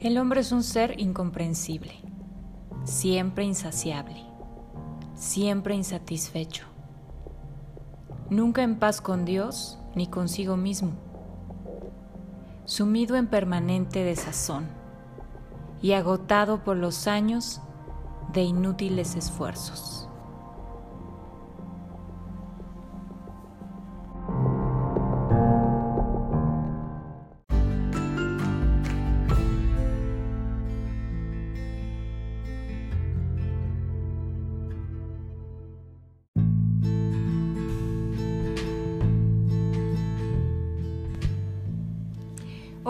El 0.00 0.16
hombre 0.16 0.42
es 0.42 0.52
un 0.52 0.62
ser 0.62 1.00
incomprensible, 1.00 1.92
siempre 2.84 3.44
insaciable, 3.44 4.24
siempre 5.16 5.74
insatisfecho, 5.74 6.66
nunca 8.30 8.62
en 8.62 8.78
paz 8.78 9.00
con 9.00 9.24
Dios 9.24 9.76
ni 9.96 10.06
consigo 10.06 10.56
mismo, 10.56 10.92
sumido 12.64 13.16
en 13.16 13.26
permanente 13.26 14.04
desazón 14.04 14.68
y 15.82 15.94
agotado 15.94 16.62
por 16.62 16.76
los 16.76 17.08
años 17.08 17.60
de 18.32 18.42
inútiles 18.42 19.16
esfuerzos. 19.16 20.07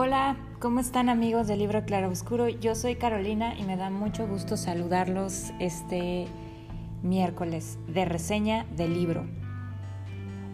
Hola, 0.01 0.37
¿cómo 0.61 0.79
están 0.79 1.09
amigos 1.09 1.49
del 1.49 1.59
libro 1.59 1.85
Claro 1.85 2.09
Oscuro? 2.09 2.49
Yo 2.49 2.77
soy 2.77 2.95
Carolina 2.95 3.59
y 3.59 3.65
me 3.65 3.77
da 3.77 3.91
mucho 3.91 4.29
gusto 4.29 4.57
saludarlos 4.57 5.51
este 5.59 6.29
miércoles 7.03 7.81
de 7.89 8.05
reseña 8.05 8.65
del 8.77 8.95
libro. 8.95 9.27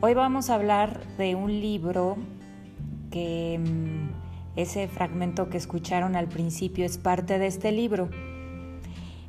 Hoy 0.00 0.14
vamos 0.14 0.48
a 0.48 0.54
hablar 0.54 1.06
de 1.18 1.34
un 1.34 1.60
libro 1.60 2.16
que 3.10 3.60
mm, 3.62 4.58
ese 4.58 4.88
fragmento 4.88 5.50
que 5.50 5.58
escucharon 5.58 6.16
al 6.16 6.28
principio 6.28 6.86
es 6.86 6.96
parte 6.96 7.38
de 7.38 7.46
este 7.46 7.70
libro. 7.70 8.08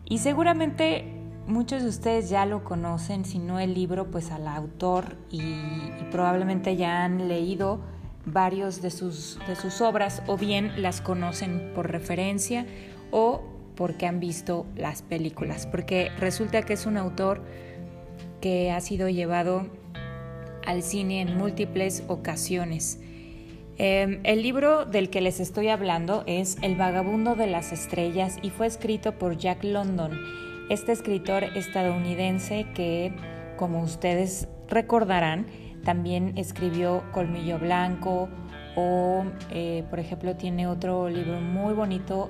Y 0.05 0.19
seguramente 0.19 1.11
muchos 1.45 1.83
de 1.83 1.89
ustedes 1.89 2.29
ya 2.29 2.45
lo 2.45 2.63
conocen, 2.63 3.25
si 3.25 3.37
no 3.37 3.59
el 3.59 3.73
libro, 3.73 4.11
pues 4.11 4.31
al 4.31 4.47
autor 4.47 5.17
y, 5.29 5.41
y 5.41 6.07
probablemente 6.09 6.77
ya 6.77 7.03
han 7.03 7.27
leído 7.27 7.81
varios 8.25 8.81
de 8.81 8.91
sus, 8.91 9.39
de 9.47 9.55
sus 9.55 9.81
obras 9.81 10.21
o 10.27 10.37
bien 10.37 10.81
las 10.81 11.01
conocen 11.01 11.71
por 11.73 11.91
referencia 11.91 12.65
o 13.11 13.43
porque 13.75 14.07
han 14.07 14.19
visto 14.19 14.65
las 14.75 15.01
películas, 15.01 15.67
porque 15.67 16.09
resulta 16.17 16.61
que 16.63 16.73
es 16.73 16.85
un 16.85 16.97
autor 16.97 17.41
que 18.41 18.71
ha 18.71 18.79
sido 18.81 19.09
llevado 19.09 19.67
al 20.65 20.81
cine 20.81 21.21
en 21.21 21.37
múltiples 21.37 22.03
ocasiones. 22.07 22.99
Em, 23.77 24.21
el 24.23 24.41
libro 24.41 24.85
del 24.85 25.09
que 25.09 25.19
les 25.19 25.39
estoy 25.39 25.67
hablando 25.67 26.23
es 26.27 26.57
El 26.61 26.75
vagabundo 26.75 27.35
de 27.35 27.47
las 27.47 27.73
estrellas 27.73 28.37
y 28.41 28.49
fue 28.49 28.67
escrito 28.67 29.17
por 29.17 29.37
Jack 29.37 29.63
London, 29.63 30.17
este 30.69 30.93
escritor 30.93 31.43
estadounidense 31.43 32.65
que, 32.73 33.11
como 33.57 33.83
ustedes 33.83 34.47
recordarán, 34.69 35.45
también 35.85 36.33
escribió 36.37 37.03
Colmillo 37.13 37.59
Blanco 37.59 38.27
o, 38.75 39.23
eh, 39.51 39.85
por 39.89 39.99
ejemplo, 39.99 40.35
tiene 40.35 40.67
otro 40.67 41.07
libro 41.07 41.39
muy 41.39 41.73
bonito 41.73 42.29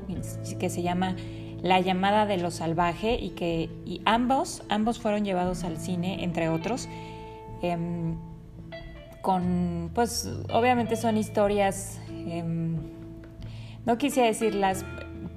que 0.60 0.70
se 0.70 0.84
llama 0.84 1.16
La 1.64 1.80
llamada 1.80 2.28
de 2.28 2.38
lo 2.38 2.52
salvaje 2.52 3.16
y 3.16 3.32
que 3.32 3.70
y 3.86 4.02
ambos, 4.06 4.62
ambos 4.70 5.00
fueron 5.00 5.26
llevados 5.26 5.64
al 5.64 5.78
cine, 5.78 6.24
entre 6.24 6.50
otros. 6.50 6.88
Em, 7.64 8.18
con, 9.24 9.90
pues, 9.96 10.30
obviamente 10.54 10.98
son 10.98 11.18
historias, 11.18 12.00
em, 12.28 12.78
no 13.86 13.98
quise 13.98 14.22
decirlas 14.22 14.86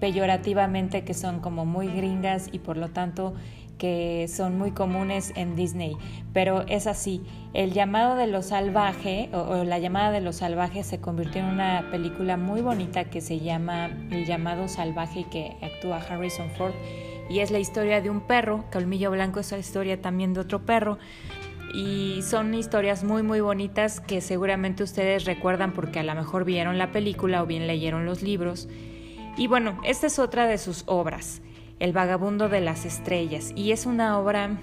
peyorativamente 0.01 1.05
que 1.05 1.15
son 1.15 1.41
como 1.41 1.65
muy 1.67 1.89
gringas 1.89 2.49
y 2.53 2.59
por 2.59 2.77
lo 2.77 2.89
tanto 2.89 3.35
que 3.79 4.27
son 4.29 4.59
muy 4.59 4.73
comunes 4.73 5.33
en 5.37 5.57
Disney, 5.57 5.97
pero 6.33 6.67
es 6.67 6.87
así. 6.87 7.23
El 7.55 7.73
llamado 7.73 8.17
de 8.17 8.27
lo 8.27 8.43
salvaje 8.43 9.31
o, 9.33 9.65
la 9.65 9.79
llamada 9.79 10.11
de 10.11 10.21
lo 10.21 10.33
salvaje 10.33 10.83
se 10.83 11.01
convirtió 11.01 11.41
en 11.41 11.47
una 11.47 11.87
película 11.91 12.37
muy 12.37 12.61
bonita 12.61 13.05
que 13.05 13.21
se 13.21 13.39
llama 13.39 13.87
El 14.11 14.27
llamado 14.27 14.69
salvaje 14.69 15.25
que 15.31 15.57
actúa 15.63 15.99
Harrison 15.99 16.51
Ford 16.51 16.75
y 17.31 17.41
es 17.41 17.51
la 17.51 17.59
historia 17.59 18.01
de 18.01 18.11
un 18.11 18.21
perro, 18.21 18.65
Colmillo 18.73 19.11
Blanco 19.11 19.41
es 19.41 19.53
la 19.53 19.59
historia 19.59 20.01
también 20.01 20.35
de 20.35 20.41
otro 20.41 20.65
perro 20.65 20.99
y 21.75 22.21
son 22.23 22.55
historias 22.55 23.05
muy 23.05 23.23
muy 23.23 23.41
bonitas 23.41 24.01
que 24.01 24.21
seguramente 24.21 24.83
ustedes 24.83 25.25
recuerdan 25.25 25.73
porque 25.73 26.01
a 26.01 26.03
lo 26.03 26.15
mejor 26.15 26.45
vieron 26.45 26.79
la 26.79 26.91
película 26.91 27.43
o 27.43 27.47
bien 27.47 27.67
leyeron 27.67 28.07
los 28.07 28.23
libros. 28.23 28.69
Y 29.39 29.47
bueno, 29.47 29.81
esta 29.85 30.09
es 30.09 30.19
otra 30.19 30.49
de 30.49 30.59
sus 30.59 30.83
obras. 30.87 31.41
El 31.79 31.93
vagabundo 31.93 32.49
de 32.49 32.61
las 32.61 32.85
estrellas 32.85 33.53
y 33.55 33.71
es 33.71 33.87
una 33.87 34.19
obra 34.19 34.59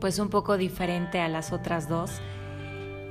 pues 0.00 0.20
un 0.20 0.28
poco 0.28 0.56
diferente 0.56 1.18
a 1.18 1.28
las 1.28 1.52
otras 1.52 1.88
dos. 1.88 2.22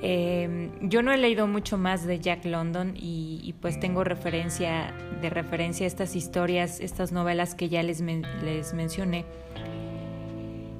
Eh, 0.01 0.71
yo 0.81 1.03
no 1.03 1.11
he 1.11 1.17
leído 1.17 1.47
mucho 1.47 1.77
más 1.77 2.05
de 2.05 2.19
Jack 2.19 2.45
London 2.45 2.93
y, 2.95 3.55
pues 3.61 3.79
tengo 3.79 4.05
referencia 4.05 4.93
de 5.21 5.29
referencia 5.29 5.85
a 5.85 5.87
estas 5.87 6.15
historias, 6.15 6.79
estas 6.79 7.11
novelas 7.11 7.55
que 7.55 7.67
ya 7.67 7.83
les, 7.83 7.99
les 7.99 8.73
mencioné. 8.73 9.25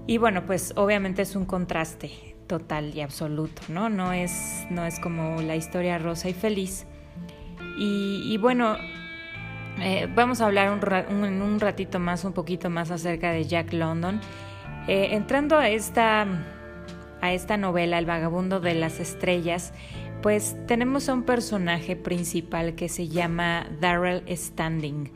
Y 0.08 0.18
bueno, 0.18 0.46
pues 0.46 0.74
obviamente 0.78 1.22
es 1.22 1.36
un 1.36 1.46
contraste 1.46 2.12
total 2.48 2.96
y 2.96 3.02
absoluto, 3.02 3.62
¿no? 3.68 3.90
No 3.90 4.14
es, 4.14 4.66
no 4.70 4.86
es 4.86 5.00
como 5.00 5.42
la 5.42 5.56
historia 5.58 5.98
rosa 5.98 6.30
y 6.30 6.34
feliz. 6.34 6.86
y 7.78 8.38
bueno, 8.38 8.78
eh, 9.80 10.08
vamos 10.14 10.42
a 10.42 10.46
hablar 10.46 10.72
un, 10.72 11.42
un, 11.42 11.60
ratito 11.60 12.00
más, 12.00 12.24
un 12.24 12.34
poquito 12.34 12.70
más 12.70 12.92
acerca 12.92 13.32
de 13.32 13.46
Jack 13.46 13.74
London. 13.74 14.22
Eh, 14.88 15.10
entrando 15.12 15.58
a 15.58 15.70
esta, 15.70 16.28
a 17.22 17.34
esta 17.34 17.58
novela, 17.58 17.98
El 17.98 18.06
vagabundo 18.06 18.60
de 18.60 18.76
las 18.76 19.00
estrellas, 19.00 19.74
pues 20.22 20.56
tenemos 20.68 21.10
a 21.10 21.14
un 21.14 21.24
personaje 21.24 21.96
principal 21.96 22.76
que 22.76 22.90
se 22.90 23.08
llama 23.08 23.68
Darrell 23.80 24.24
Standing. 24.30 25.12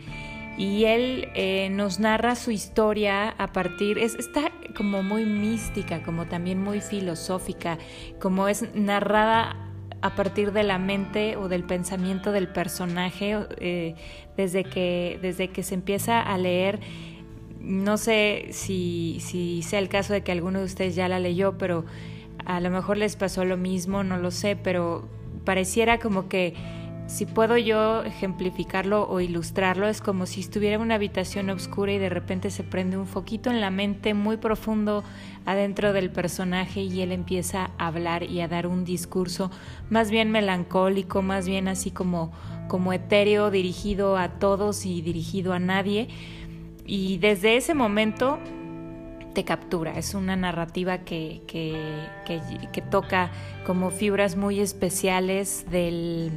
Y 0.58 0.86
él 0.86 1.30
eh, 1.36 1.70
nos 1.70 2.00
narra 2.00 2.36
su 2.36 2.50
historia 2.50 3.30
a 3.30 3.48
partir, 3.54 4.00
es, 4.00 4.16
está 4.16 4.52
como 4.76 5.04
muy 5.04 5.24
mística, 5.24 6.02
como 6.02 6.26
también 6.26 6.62
muy 6.62 6.82
filosófica, 6.82 7.78
como 8.20 8.48
es 8.48 8.74
narrada 8.74 9.67
a 10.02 10.16
partir 10.16 10.52
de 10.52 10.64
la 10.64 10.78
mente 10.78 11.38
o 11.38 11.48
del 11.48 11.64
pensamiento 11.64 12.32
del 12.32 12.48
personaje 12.48 13.38
eh, 13.60 13.96
desde, 14.36 14.64
que, 14.64 15.20
desde 15.22 15.50
que 15.50 15.64
se 15.64 15.76
empieza 15.76 16.22
a 16.22 16.38
leer. 16.38 16.80
No 17.60 17.98
sé 17.98 18.48
si, 18.52 19.18
si 19.20 19.62
sea 19.64 19.80
el 19.80 19.90
caso 19.90 20.14
de 20.14 20.22
que 20.22 20.32
alguno 20.32 20.60
de 20.60 20.66
ustedes 20.66 20.96
ya 20.96 21.08
la 21.08 21.20
leyó, 21.20 21.58
pero 21.58 21.86
a 22.46 22.60
lo 22.60 22.70
mejor 22.70 22.98
les 22.98 23.16
pasó 23.16 23.44
lo 23.44 23.58
mismo, 23.58 24.04
no 24.04 24.18
lo 24.18 24.32
sé, 24.32 24.56
pero 24.56 25.10
pareciera 25.44 26.00
como 26.00 26.30
que 26.30 26.54
si 27.08 27.26
puedo 27.26 27.58
yo 27.58 28.04
ejemplificarlo 28.04 29.08
o 29.10 29.22
ilustrarlo, 29.22 29.88
es 29.88 30.02
como 30.02 30.26
si 30.26 30.42
estuviera 30.42 30.76
en 30.76 30.82
una 30.82 30.96
habitación 30.96 31.50
oscura 31.50 31.94
y 31.94 32.00
de 32.00 32.10
repente 32.10 32.52
se 32.52 32.64
prende 32.64 32.98
un 32.98 33.08
foquito 33.08 33.50
en 33.50 33.62
la 33.62 33.72
mente 33.72 34.14
muy 34.14 34.36
profundo 34.36 35.06
adentro 35.46 35.94
del 35.94 36.12
personaje 36.12 36.82
y 36.82 37.02
él 37.02 37.14
empieza 37.14 37.72
a 37.78 37.88
hablar 37.88 38.24
y 38.24 38.42
a 38.42 38.50
dar 38.50 38.68
un 38.68 38.84
discurso 38.84 39.52
más 39.90 40.12
bien 40.12 40.32
melancólico, 40.32 41.22
más 41.22 41.48
bien 41.48 41.70
así 41.70 41.92
como, 41.92 42.34
como 42.68 42.92
etéreo, 42.92 43.52
dirigido 43.52 44.18
a 44.18 44.40
todos 44.40 44.86
y 44.86 45.02
dirigido 45.02 45.54
a 45.54 45.60
nadie. 45.60 46.10
Y 46.86 47.20
desde 47.20 47.56
ese 47.56 47.74
momento 47.74 48.38
te 49.38 49.44
captura. 49.44 50.00
Es 50.00 50.16
una 50.16 50.36
narrativa 50.36 50.98
que, 50.98 51.44
que, 51.46 52.82
toca 52.90 53.30
como 53.68 53.92
fibras 53.92 54.36
muy 54.36 54.60
especiales 54.60 55.64
del, 55.70 56.32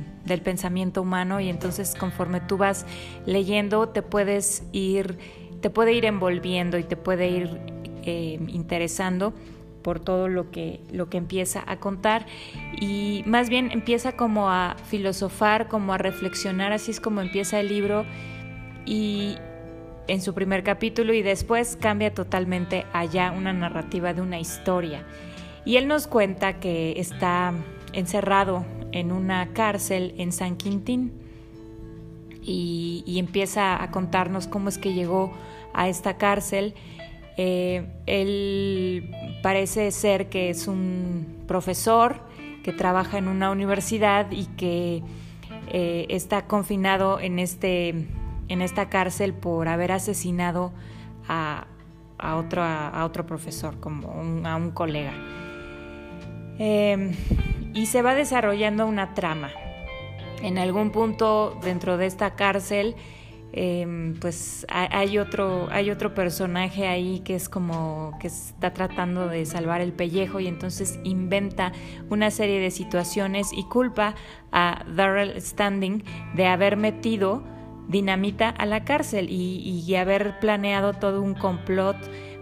pensamiento 0.44 1.00
humano 1.00 1.40
y 1.40 1.48
entonces 1.48 1.94
conforme 1.98 2.42
tú 2.42 2.58
vas 2.58 2.84
leyendo 3.24 3.88
te 3.88 4.02
puedes 4.02 4.64
ir, 4.72 5.16
te 5.62 5.70
puede 5.70 5.94
ir 5.94 6.04
envolviendo 6.04 6.76
y 6.76 6.84
te 6.84 6.98
puede 6.98 7.28
ir 7.30 7.60
eh, 8.04 8.38
interesando 8.48 9.32
por 9.82 9.98
todo 9.98 10.28
lo 10.28 10.50
que, 10.50 10.82
lo 10.92 11.08
que 11.08 11.16
empieza 11.16 11.64
a 11.66 11.78
contar 11.78 12.26
y 12.78 13.22
más 13.24 13.48
bien 13.48 13.70
empieza 13.70 14.12
como 14.12 14.50
a 14.50 14.76
filosofar, 14.90 15.68
como 15.68 15.94
a 15.94 15.98
reflexionar, 15.98 16.74
así 16.74 16.90
es 16.90 17.00
como 17.00 17.22
empieza 17.22 17.60
el 17.60 17.68
libro 17.68 18.04
y, 18.84 19.36
en 20.08 20.20
su 20.22 20.34
primer 20.34 20.62
capítulo 20.62 21.12
y 21.12 21.22
después 21.22 21.76
cambia 21.80 22.12
totalmente 22.12 22.86
allá 22.92 23.32
una 23.32 23.52
narrativa 23.52 24.12
de 24.14 24.22
una 24.22 24.40
historia. 24.40 25.04
Y 25.64 25.76
él 25.76 25.88
nos 25.88 26.06
cuenta 26.06 26.58
que 26.58 26.94
está 26.98 27.52
encerrado 27.92 28.64
en 28.92 29.12
una 29.12 29.52
cárcel 29.52 30.14
en 30.18 30.32
San 30.32 30.56
Quintín 30.56 31.12
y, 32.42 33.18
empieza 33.18 33.82
a 33.82 33.90
contarnos 33.90 34.46
cómo 34.46 34.68
es 34.68 34.78
que 34.78 34.94
llegó 34.94 35.32
a 35.74 35.88
esta 35.88 36.16
cárcel. 36.16 36.74
Eh, 37.36 37.86
él 38.06 39.10
parece 39.42 39.90
ser 39.90 40.28
que 40.28 40.50
es 40.50 40.66
un 40.66 41.44
profesor 41.46 42.16
que 42.62 42.72
trabaja 42.72 43.18
en 43.18 43.28
una 43.28 43.50
universidad 43.50 44.30
y 44.30 44.46
que 44.56 45.02
eh, 45.72 46.06
está 46.08 46.46
confinado 46.46 47.20
en 47.20 47.38
este 47.38 48.06
en 48.50 48.60
esta 48.60 48.90
cárcel 48.90 49.32
por 49.32 49.68
haber 49.68 49.92
asesinado 49.92 50.72
a, 51.26 51.66
a, 52.18 52.36
otro, 52.36 52.62
a 52.62 53.02
otro 53.06 53.24
profesor, 53.24 53.80
como 53.80 54.46
a 54.46 54.56
un 54.56 54.70
colega. 54.72 55.14
Em, 56.62 57.12
y 57.72 57.86
se 57.86 58.02
va 58.02 58.14
desarrollando 58.14 58.86
una 58.86 59.14
trama. 59.14 59.48
En 60.42 60.58
algún 60.58 60.90
punto 60.90 61.58
dentro 61.62 61.96
de 61.96 62.04
esta 62.04 62.34
cárcel, 62.34 62.96
em, 63.52 64.14
pues 64.20 64.66
hay 64.68 65.16
otro, 65.16 65.68
hay 65.70 65.90
otro 65.90 66.12
personaje 66.12 66.86
ahí 66.86 67.20
que 67.20 67.34
es 67.34 67.48
como 67.48 68.12
que 68.20 68.26
está 68.26 68.74
tratando 68.74 69.26
de 69.26 69.46
salvar 69.46 69.80
el 69.80 69.94
pellejo 69.94 70.38
y 70.38 70.48
entonces 70.48 71.00
inventa 71.02 71.72
una 72.10 72.30
serie 72.30 72.60
de 72.60 72.70
situaciones 72.70 73.54
y 73.54 73.64
culpa 73.64 74.14
a 74.52 74.84
Darrell 74.94 75.40
Standing 75.40 76.04
de 76.34 76.46
haber 76.46 76.76
metido 76.76 77.42
dinamita 77.90 78.48
a 78.48 78.66
la 78.66 78.84
cárcel 78.84 79.28
y, 79.30 79.94
haber 79.96 80.38
planeado 80.38 80.94
todo 80.94 81.20
un 81.20 81.34
complot 81.34 81.96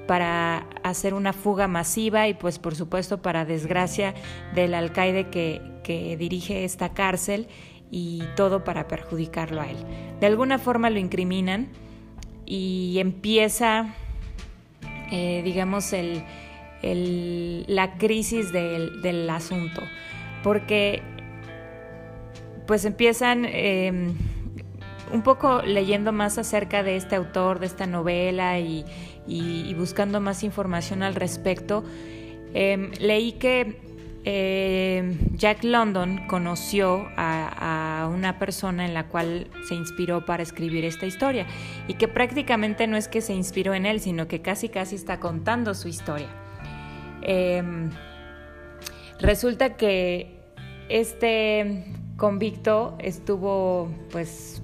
para 0.06 0.66
hacer 0.82 1.14
una 1.14 1.32
fuga 1.32 1.66
masiva 1.66 2.28
y 2.28 2.34
pues 2.34 2.58
por 2.58 2.74
supuesto 2.76 3.20
para 3.20 3.44
desgracia 3.44 4.14
del 4.54 4.74
alcaide 4.74 5.28
que, 5.28 5.76
dirige 6.18 6.64
esta 6.64 6.92
cárcel 6.92 7.48
y 7.90 8.22
todo 8.36 8.62
para 8.62 8.86
perjudicarlo 8.88 9.62
a 9.62 9.70
él. 9.70 9.78
De 10.20 10.26
alguna 10.26 10.58
forma 10.58 10.90
lo 10.90 10.98
incriminan 10.98 11.68
y 12.44 12.98
empieza, 12.98 13.94
eh, 15.10 15.40
digamos, 15.42 15.94
el, 15.94 16.24
la 17.66 17.96
crisis 17.96 18.52
del, 18.52 19.30
asunto, 19.30 19.80
porque 20.42 21.00
pues 22.66 22.84
empiezan... 22.84 23.46
Em, 23.46 24.14
un 25.12 25.22
poco 25.22 25.62
leyendo 25.62 26.12
más 26.12 26.38
acerca 26.38 26.82
de 26.82 26.96
este 26.96 27.16
autor, 27.16 27.58
de 27.58 27.66
esta 27.66 27.86
novela 27.86 28.58
y, 28.58 28.84
buscando 29.76 30.20
más 30.20 30.42
información 30.42 31.02
al 31.02 31.14
respecto, 31.14 31.84
em, 32.54 32.90
leí 32.98 33.32
que 33.32 33.80
em, 34.24 35.16
Jack 35.36 35.64
London 35.64 36.26
conoció 36.26 37.08
a, 37.16 38.02
a, 38.02 38.08
una 38.08 38.38
persona 38.38 38.84
en 38.84 38.92
la 38.92 39.08
cual 39.08 39.48
se 39.66 39.74
inspiró 39.74 40.24
para 40.26 40.42
escribir 40.42 40.84
esta 40.84 41.06
historia 41.06 41.46
y 41.86 41.94
que 41.94 42.08
prácticamente 42.08 42.86
no 42.86 42.96
es 42.96 43.08
que 43.08 43.20
se 43.20 43.32
inspiró 43.32 43.74
en 43.74 43.86
él, 43.86 44.00
sino 44.00 44.26
que 44.28 44.42
casi 44.42 44.68
casi 44.68 44.96
está 44.96 45.20
contando 45.20 45.74
su 45.74 45.88
historia. 45.88 46.28
Em, 47.22 47.90
resulta 49.20 49.76
que 49.76 50.38
este 50.88 51.84
convicto 52.16 52.96
estuvo 52.98 53.90
pues 54.10 54.62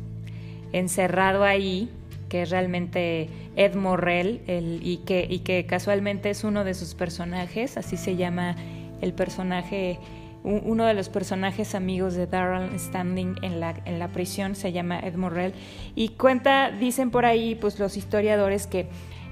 encerrado 0.75 1.45
ahí, 1.45 1.89
que 2.29 2.43
es 2.43 2.51
realmente 2.51 3.29
Ed 3.57 3.77
Morrell, 3.77 4.41
y, 4.83 4.99
que, 5.07 5.27
y 5.29 5.39
que 5.39 5.67
casualmente 5.67 6.31
es 6.31 6.43
uno 6.43 6.65
de 6.65 6.75
sus 6.75 6.95
personajes, 6.95 7.77
así 7.77 7.97
se 7.97 8.17
llama 8.17 8.57
el 9.01 9.13
personaje, 9.13 9.99
uno 10.43 10.85
de 10.85 10.95
los 10.95 11.09
personajes 11.09 11.75
amigos 11.75 12.15
de 12.15 12.27
Darrell 12.27 12.79
Standing 12.79 13.37
en 13.43 13.61
la, 13.61 13.81
en 13.85 13.99
la 14.01 14.09
prisión, 14.09 14.57
se 14.57 14.73
llama 14.73 14.99
Ed 14.99 15.15
Morrell, 15.15 15.55
y 15.95 16.09
cuenta, 16.11 16.73
dicen 16.73 17.11
por 17.11 17.25
ahí, 17.25 17.55
pues 17.55 17.79
los 17.79 17.97
historiadores 17.97 18.67
que 18.67 18.89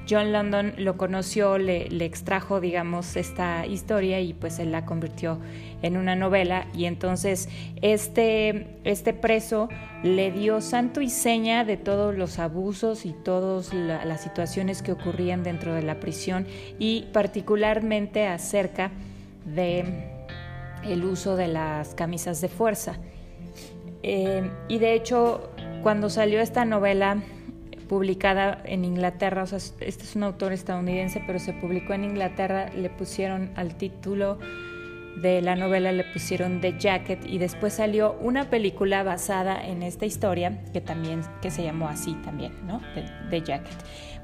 John 0.09 0.33
London 0.33 0.75
lo 0.79 0.97
conoció, 0.97 1.59
le, 1.59 1.87
extrajo, 2.05 2.61
digamos, 2.61 3.17
esta 3.17 3.67
historia 3.67 4.21
y 4.21 4.35
pues 4.35 4.59
él 4.59 4.73
la 4.73 4.85
convirtió 4.85 5.39
en 5.83 5.97
una 5.97 6.17
novela 6.17 6.67
y 6.75 6.87
entonces 6.87 7.49
este, 7.83 8.79
este 8.85 9.15
preso 9.15 9.69
le 10.03 10.33
dio 10.33 10.61
santo 10.61 11.01
y 11.01 11.09
seña 11.09 11.65
de 11.65 11.77
todos 11.77 12.17
los 12.17 12.39
abusos 12.39 13.07
y 13.07 13.13
todas 13.13 13.73
las 13.73 14.21
situaciones 14.23 14.83
que 14.83 14.93
ocurrían 14.93 15.43
dentro 15.43 15.75
de 15.75 15.83
la 15.83 16.01
prisión 16.01 16.47
y 16.79 17.07
particularmente 17.13 18.27
acerca 18.27 18.91
de 19.45 20.11
el 20.85 21.05
uso 21.05 21.37
de 21.37 21.49
las 21.49 21.95
camisas 21.95 22.41
de 22.41 22.49
fuerza. 22.49 22.97
Eh, 24.03 24.51
y 24.69 24.79
de 24.79 24.95
hecho, 24.95 25.51
cuando 25.83 26.11
salió 26.11 26.41
esta 26.41 26.65
novela, 26.65 27.23
publicada 27.93 28.63
en 28.65 28.87
Inglaterra, 28.87 29.43
o 29.43 29.47
sea, 29.47 29.59
este 29.59 30.05
es 30.05 30.17
un 30.17 30.23
autor 30.23 30.55
estadounidense, 30.55 31.23
pero 31.27 31.39
se 31.39 31.53
publicó 31.53 31.93
en 31.93 32.05
Inglaterra, 32.05 32.71
le 32.75 32.89
pusieron 32.89 33.51
al 33.55 33.75
título 33.75 34.39
de 35.21 35.43
la 35.43 35.57
novela, 35.57 35.93
le 35.93 36.05
pusieron 36.05 36.63
The 36.63 36.79
Jacket 36.79 37.27
y 37.27 37.37
después 37.37 37.75
salió 37.75 38.17
una 38.23 38.49
película 38.49 39.03
basada 39.03 39.63
en 39.63 39.83
esta 39.83 40.07
historia 40.07 40.63
que 40.73 40.81
también 40.81 41.21
que 41.43 41.51
se 41.51 41.65
llamó 41.65 41.87
así 41.87 42.15
también, 42.25 42.55
¿no? 42.67 42.81
The, 43.29 43.43
Jacket. 43.43 43.77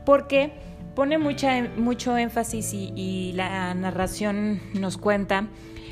Porque 0.06 0.50
pone 0.94 1.18
mucha, 1.18 1.68
mucho 1.76 2.16
énfasis 2.16 2.72
y 2.72 3.32
la 3.34 3.74
narración 3.74 4.62
nos 4.72 4.96
cuenta 4.96 5.46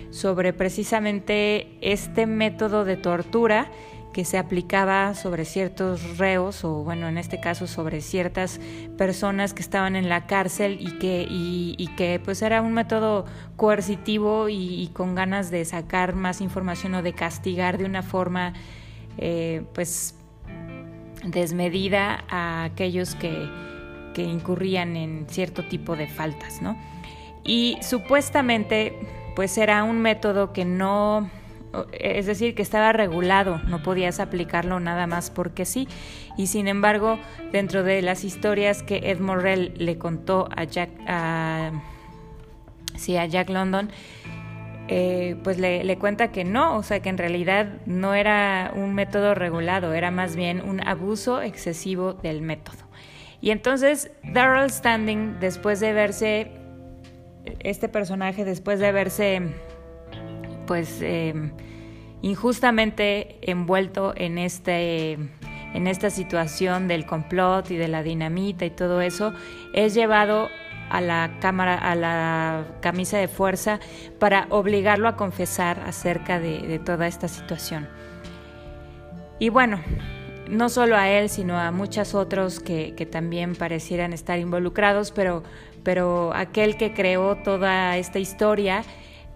sobre 0.08 0.55
precisamente 0.55 1.76
este 1.82 2.25
método 2.25 2.87
de 2.87 2.96
tortura 2.96 3.70
que 4.17 4.25
se 4.25 4.39
aplicaba 4.39 5.13
sobre 5.13 5.45
ciertos 5.45 6.17
reos 6.17 6.65
o 6.65 6.83
bueno 6.83 7.07
en 7.07 7.19
este 7.19 7.39
caso 7.39 7.67
sobre 7.67 8.01
ciertas 8.01 8.59
personas 8.97 9.53
que 9.53 9.61
estaban 9.61 9.95
en 9.95 10.09
la 10.09 10.27
cárcel 10.27 10.79
y 10.81 10.93
que 10.93 11.27
y, 11.29 11.87
que 11.99 12.19
pues 12.25 12.41
era 12.41 12.63
un 12.63 12.73
método 12.73 13.27
coercitivo 13.57 14.49
y, 14.49 14.89
con 14.95 15.15
ganas 15.15 15.51
de 15.51 15.67
sacar 15.67 16.15
más 16.15 16.41
información 16.41 16.95
o 16.95 17.03
de 17.03 17.13
castigar 17.13 17.77
de 17.77 17.85
una 17.85 18.03
forma 18.03 18.55
eh, 19.19 19.65
pues 19.75 20.15
desmedida 21.23 22.25
a 22.31 22.65
aquellos 22.65 23.17
que, 23.17 23.51
que 24.15 24.23
incurrían 24.23 24.97
en 24.97 25.27
cierto 25.29 25.62
tipo 25.62 25.95
de 25.95 26.07
faltas 26.07 26.62
no 26.62 26.75
y 27.45 27.77
supuestamente 27.83 28.99
pues 29.35 29.59
era 29.59 29.85
un 29.85 30.01
método 30.01 30.55
que 30.55 30.65
no 30.65 31.29
es 31.93 32.26
decir, 32.26 32.55
que 32.55 32.62
estaba 32.62 32.93
regulado, 32.93 33.61
no 33.67 33.82
podías 33.82 34.20
aplicarlo 34.20 34.81
nada 34.81 35.06
más 35.06 35.31
porque 35.31 35.64
sí. 35.64 35.88
Y 36.37 36.49
sin 36.49 36.69
embargo, 36.69 37.19
dentro 37.52 37.82
de 37.82 38.02
las 38.02 38.25
historias 38.25 38.82
que 38.82 39.11
Ed 39.11 39.20
Morrell 39.20 39.73
le 39.76 39.99
contó 39.99 40.49
a 40.55 40.64
Jack, 40.64 40.90
a, 41.06 41.73
sí, 42.96 43.17
a 43.17 43.26
Jack 43.26 43.49
London, 43.50 43.90
eh, 44.88 45.37
pues 45.43 45.58
le, 45.58 45.82
le, 45.82 45.99
cuenta 45.99 46.30
que 46.30 46.45
no, 46.45 46.76
o 46.76 46.83
sea, 46.83 47.00
que 47.00 47.09
en 47.09 47.18
realidad 47.18 47.68
no 47.87 48.14
era 48.14 48.73
un 48.75 48.95
método 48.95 49.35
regulado, 49.35 49.95
era 49.95 50.11
más 50.12 50.37
bien 50.37 50.61
un 50.61 50.87
abuso 50.87 51.42
excesivo 51.42 52.12
del 52.12 52.40
método. 52.40 52.87
Y 53.40 53.50
entonces 53.50 54.11
Daryl 54.23 54.71
Standing, 54.71 55.38
después 55.40 55.80
de 55.80 55.92
verse, 55.92 56.52
este 57.61 57.88
personaje, 57.88 58.45
después 58.45 58.80
de 58.80 58.92
verse 58.92 59.42
pues 60.66 61.00
em, 61.00 61.52
injustamente 62.23 63.38
envuelto 63.42 64.12
en 64.16 64.38
este 64.38 65.18
en 65.76 65.87
esta 65.87 66.08
situación 66.08 66.88
del 66.88 67.04
complot 67.04 67.70
y 67.70 67.76
de 67.76 67.88
la 67.88 68.02
dinamita 68.02 68.64
y 68.64 68.70
todo 68.70 69.02
eso, 69.02 69.35
es 69.75 69.92
llevado 69.92 70.49
a 70.88 71.02
la 71.02 71.37
cámara, 71.40 71.76
a 71.76 71.94
la 71.94 72.64
camisa 72.80 73.18
de 73.18 73.28
fuerza 73.28 73.78
para 74.18 74.46
obligarlo 74.49 75.06
a 75.06 75.16
confesar 75.16 75.80
acerca 75.80 76.40
de, 76.40 76.80
toda 76.85 77.06
esta 77.06 77.28
situación. 77.28 77.88
Y 79.38 79.50
bueno, 79.50 79.80
no 80.49 80.70
solo 80.70 80.96
a 80.96 81.11
él, 81.11 81.28
sino 81.28 81.58
a 81.58 81.70
muchos 81.73 82.14
otros 82.14 82.58
que, 82.61 82.94
que 82.94 83.04
también 83.04 83.54
parecieran 83.54 84.14
estar 84.14 84.38
involucrados, 84.38 85.11
pero, 85.11 85.42
pero 85.82 86.32
aquel 86.35 86.78
que 86.78 86.94
creó 86.94 87.37
toda 87.37 87.99
esta 87.99 88.18
historia 88.18 88.82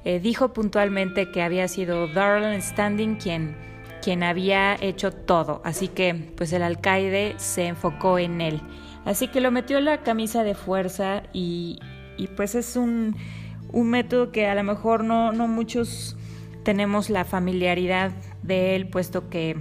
eh, 0.04 0.20
dijo 0.20 0.52
puntualmente 0.52 1.30
que 1.30 1.42
había 1.42 1.68
sido 1.68 2.08
Darrell 2.08 2.60
Standing 2.60 3.16
quien, 3.16 3.54
quien 4.02 4.22
había 4.22 4.76
hecho 4.80 5.12
todo, 5.12 5.60
así 5.64 5.88
que 5.88 6.14
pues 6.36 6.52
el 6.52 6.62
alcaide 6.62 7.34
se 7.36 7.66
enfocó 7.66 8.18
en 8.18 8.40
él. 8.40 8.60
Así 9.04 9.28
que 9.28 9.40
lo 9.40 9.50
metió 9.50 9.78
en 9.78 9.86
la 9.86 10.02
camisa 10.02 10.42
de 10.44 10.54
fuerza 10.54 11.22
y, 11.32 11.80
y 12.16 12.28
pues 12.28 12.54
es 12.54 12.76
un, 12.76 13.16
un, 13.72 13.90
método 13.90 14.30
que 14.30 14.46
a 14.46 14.54
lo 14.54 14.62
mejor 14.62 15.04
no, 15.04 15.32
no 15.32 15.48
muchos 15.48 16.16
tenemos 16.64 17.10
la 17.10 17.24
familiaridad 17.24 18.12
de 18.42 18.76
él, 18.76 18.88
puesto 18.88 19.28
que 19.28 19.56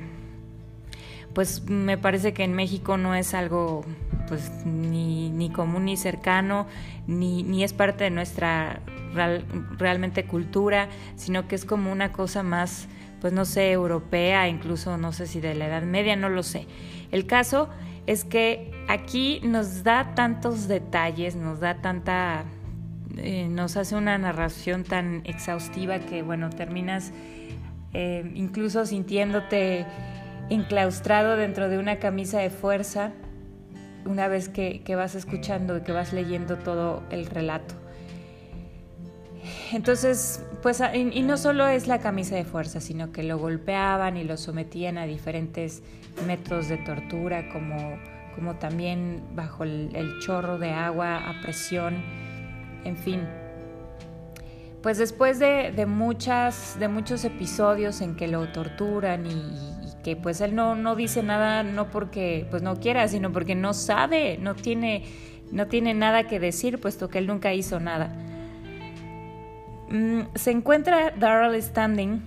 pues 1.34 1.64
me 1.70 1.98
parece 1.98 2.34
que 2.34 2.44
en 2.44 2.54
México 2.54 2.98
no 2.98 3.16
es 3.16 3.34
algo 3.34 3.86
pues 4.28 4.52
ni, 4.66 5.30
ni 5.30 5.50
común 5.50 5.86
ni 5.86 5.98
cercano, 5.98 6.68
ni, 7.08 7.44
ni 7.44 7.64
es 7.64 7.74
parte 7.74 8.06
de 8.06 8.10
nuestra 8.10 8.82
realmente 9.14 10.26
cultura, 10.26 10.90
sino 11.16 11.48
que 11.48 11.56
es 11.56 11.66
como 11.66 11.92
una 11.92 12.12
cosa 12.12 12.44
más, 12.44 12.88
pues 13.22 13.34
no 13.34 13.46
sé, 13.46 13.72
europea, 13.72 14.48
incluso 14.48 14.98
no 14.98 15.12
sé 15.12 15.28
si 15.28 15.40
de 15.40 15.56
la 15.56 15.68
Edad 15.68 15.84
Media, 15.84 16.16
no 16.16 16.30
lo 16.30 16.44
sé. 16.44 16.68
El 17.12 17.26
caso 17.26 17.70
es 18.08 18.24
que 18.24 18.72
aquí 18.88 19.42
nos 19.44 19.84
da 19.84 20.16
tantos 20.16 20.68
detalles, 20.68 21.36
nos 21.36 21.60
da 21.60 21.82
tanta, 21.82 22.46
eh, 23.18 23.48
nos 23.50 23.78
hace 23.78 23.96
una 23.96 24.18
narración 24.18 24.84
tan 24.84 25.22
exhaustiva 25.26 26.00
que, 26.00 26.22
bueno, 26.22 26.50
terminas 26.50 27.12
eh, 27.94 28.32
incluso 28.36 28.86
sintiéndote 28.86 29.86
enclaustrado 30.50 31.36
dentro 31.36 31.70
de 31.70 31.78
una 31.78 31.98
camisa 31.98 32.40
de 32.40 32.50
fuerza 32.50 33.12
una 34.06 34.28
vez 34.28 34.50
que, 34.50 34.82
vas 34.96 35.16
escuchando 35.16 35.78
y 35.78 35.82
que 35.82 35.92
vas 35.92 36.14
leyendo 36.14 36.58
todo 36.58 37.04
el 37.12 37.26
relato. 37.26 37.76
Entonces, 39.72 40.44
pues, 40.64 40.82
y, 40.94 41.22
no 41.22 41.38
solo 41.38 41.68
es 41.68 41.88
la 41.88 42.00
camisa 42.00 42.36
de 42.36 42.44
fuerza, 42.44 42.80
sino 42.80 43.12
que 43.12 43.24
lo 43.24 43.38
golpeaban 43.38 44.18
y 44.18 44.24
lo 44.24 44.36
sometían 44.36 44.98
a 44.98 45.06
diferentes 45.06 45.84
métodos 46.26 46.70
de 46.70 46.78
tortura, 46.78 47.50
como, 47.50 48.00
como 48.36 48.56
también 48.56 49.22
bajo 49.36 49.64
el, 49.64 50.20
chorro 50.22 50.58
de 50.58 50.72
agua 50.72 51.30
a 51.30 51.42
presión, 51.42 52.02
en 52.84 52.98
fin. 52.98 53.22
Pues 54.82 54.98
después 54.98 55.40
de, 55.40 55.72
de, 55.76 55.86
muchas, 55.86 56.78
de 56.80 56.88
muchos 56.88 57.24
episodios 57.26 58.02
en 58.02 58.16
que 58.16 58.28
lo 58.28 58.48
torturan 58.52 59.28
y, 59.28 59.80
que 60.04 60.16
pues 60.16 60.40
él 60.40 60.56
no, 60.56 60.76
no 60.76 60.96
dice 60.96 61.22
nada 61.24 61.62
no 61.62 61.92
porque 61.92 62.48
pues 62.50 62.64
no 62.64 62.80
quiera, 62.80 63.06
sino 63.10 63.34
porque 63.34 63.54
no 63.54 63.74
sabe, 63.74 64.38
no 64.38 64.56
tiene, 64.56 65.04
no 65.52 65.68
tiene 65.68 65.94
nada 65.94 66.24
que 66.24 66.40
decir, 66.40 66.80
puesto 66.80 67.10
que 67.10 67.18
él 67.18 67.28
nunca 67.28 67.54
hizo 67.54 67.82
nada. 67.82 68.16
Mm, 69.92 70.22
se 70.36 70.52
encuentra 70.52 71.12
Darrell 71.12 71.62
Standing 71.62 72.22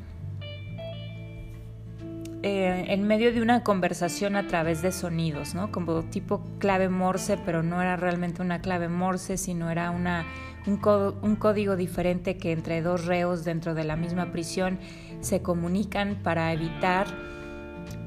eh, 2.42 2.86
en 2.88 3.06
medio 3.06 3.32
de 3.32 3.40
una 3.40 3.62
conversación 3.62 4.34
a 4.34 4.48
través 4.48 4.82
de 4.82 4.90
sonidos, 4.90 5.54
¿no? 5.54 5.70
Como 5.70 6.02
tipo 6.02 6.42
clave 6.58 6.88
morse, 6.88 7.38
pero 7.44 7.62
no 7.62 7.80
era 7.80 7.94
realmente 7.94 8.42
una 8.42 8.60
clave 8.60 8.88
morse, 8.88 9.36
sino 9.36 9.70
era 9.70 9.92
una, 9.92 10.26
un, 10.66 10.80
un 11.22 11.36
código 11.36 11.76
diferente 11.76 12.36
que 12.36 12.50
entre 12.50 12.82
dos 12.82 13.06
reos 13.06 13.44
dentro 13.44 13.74
de 13.74 13.84
la 13.84 13.94
misma 13.94 14.32
prisión 14.32 14.80
se 15.20 15.40
comunican 15.40 16.18
para 16.24 16.52
evitar 16.52 17.06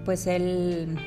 pues 0.03 0.27
el 0.27 0.99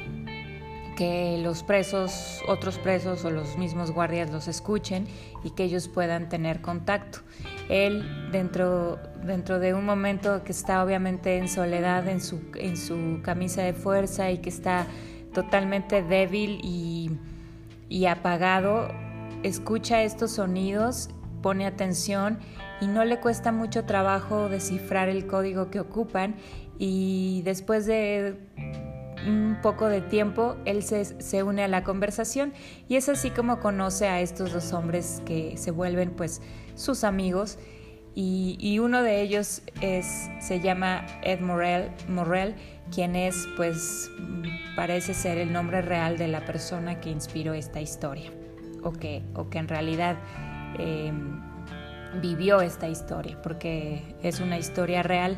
que 0.98 1.38
los 1.40 1.62
presos, 1.62 2.42
otros 2.48 2.76
presos 2.76 3.24
o 3.24 3.30
los 3.30 3.56
mismos 3.56 3.92
guardias 3.92 4.32
los 4.32 4.48
escuchen 4.48 5.06
y 5.44 5.50
que 5.50 5.62
ellos 5.62 5.86
puedan 5.86 6.28
tener 6.28 6.60
contacto. 6.60 7.20
Él 7.68 8.04
dentro, 8.32 8.98
dentro 9.22 9.60
de 9.60 9.74
un 9.74 9.84
momento 9.84 10.42
que 10.42 10.50
está 10.50 10.82
obviamente 10.82 11.38
en 11.38 11.48
soledad 11.48 12.08
en 12.08 12.20
su, 12.20 12.40
en 12.56 12.76
su 12.76 13.20
camisa 13.22 13.62
de 13.62 13.74
fuerza 13.74 14.32
y 14.32 14.38
que 14.38 14.48
está 14.48 14.88
totalmente 15.32 16.02
débil 16.02 16.58
y, 16.64 17.12
y 17.88 18.06
apagado, 18.06 18.88
escucha 19.44 20.02
estos 20.02 20.32
sonidos, 20.32 21.10
pone 21.42 21.64
atención 21.64 22.40
y 22.80 22.88
no 22.88 23.04
le 23.04 23.20
cuesta 23.20 23.52
mucho 23.52 23.84
trabajo 23.84 24.48
descifrar 24.48 25.08
el 25.08 25.28
código 25.28 25.70
que 25.70 25.78
ocupan 25.78 26.34
y 26.76 27.42
después 27.44 27.86
de 27.86 28.36
un 29.26 29.58
poco 29.62 29.88
de 29.88 30.00
tiempo, 30.00 30.56
él 30.64 30.82
se, 30.82 31.42
une 31.42 31.64
a 31.64 31.68
la 31.68 31.84
conversación 31.84 32.52
y 32.88 32.96
es 32.96 33.08
así 33.08 33.30
como 33.30 33.60
conoce 33.60 34.06
a 34.06 34.20
estos 34.20 34.52
dos 34.52 34.72
hombres 34.72 35.22
que 35.26 35.56
se 35.56 35.70
vuelven 35.70 36.10
pues 36.10 36.42
sus 36.74 37.04
amigos. 37.04 37.58
Y, 38.20 38.80
uno 38.80 39.04
de 39.04 39.22
ellos 39.22 39.62
es, 39.80 40.28
se 40.40 40.58
llama 40.58 41.06
Ed 41.22 41.38
Morel, 41.38 41.92
Morel, 42.08 42.56
quien 42.92 43.14
es 43.14 43.46
pues 43.56 44.10
parece 44.74 45.14
ser 45.14 45.38
el 45.38 45.52
nombre 45.52 45.82
real 45.82 46.18
de 46.18 46.26
la 46.26 46.44
persona 46.44 47.00
que 47.00 47.10
inspiró 47.10 47.54
esta 47.54 47.80
historia 47.80 48.32
o 48.82 48.92
que, 48.92 49.22
o 49.34 49.48
que 49.50 49.58
en 49.58 49.68
realidad 49.68 50.16
em, 50.78 51.40
vivió 52.20 52.60
esta 52.60 52.88
historia 52.88 53.40
porque 53.40 54.16
es 54.22 54.40
una 54.40 54.58
historia 54.58 55.04
real 55.04 55.36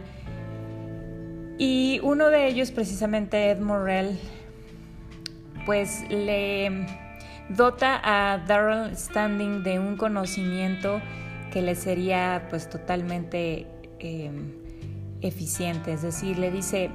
y 1.61 2.01
uno 2.03 2.31
de 2.31 2.49
ellos, 2.49 2.71
precisamente 2.71 3.51
Ed 3.51 3.61
Morrell, 3.61 4.19
pues 5.67 6.09
le 6.09 6.87
dota 7.51 8.01
a 8.03 8.39
Darrell 8.39 8.97
Standing 8.97 9.63
de 9.63 9.79
un 9.79 9.99
conocimiento 9.99 11.03
que 11.53 11.61
le 11.61 11.75
sería 11.75 12.47
pues 12.49 12.71
totalmente 12.71 13.67
em, 13.99 14.55
eficiente. 15.21 15.93
Es 15.93 16.01
decir, 16.01 16.39
le 16.39 16.51
dice, 16.51 16.89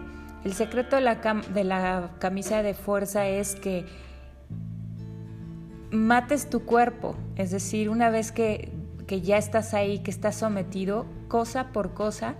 el 0.43 0.53
secreto 0.53 0.95
de 0.95 1.63
la, 1.63 2.15
camisa 2.17 2.63
de 2.63 2.73
fuerza 2.73 3.27
es 3.27 3.53
que 3.53 3.85
mates 5.91 6.49
tu 6.49 6.65
cuerpo. 6.65 7.15
Es 7.35 7.51
decir, 7.51 7.87
una 7.87 8.09
vez 8.09 8.31
que 8.31 8.71
ya 9.07 9.37
estás 9.37 9.75
ahí, 9.75 9.99
que 9.99 10.09
estás 10.09 10.37
sometido, 10.37 11.05
cosa 11.27 11.71
por 11.71 11.93
cosa, 11.93 12.33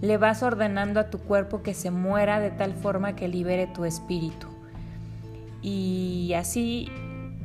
le 0.00 0.18
vas 0.18 0.42
ordenando 0.42 1.00
a 1.00 1.10
tu 1.10 1.18
cuerpo 1.18 1.62
que 1.62 1.74
se 1.74 1.90
muera 1.90 2.40
de 2.40 2.50
tal 2.50 2.74
forma 2.74 3.16
que 3.16 3.28
libere 3.28 3.66
tu 3.66 3.84
espíritu. 3.84 4.48
Y 5.62 6.32
así, 6.36 6.88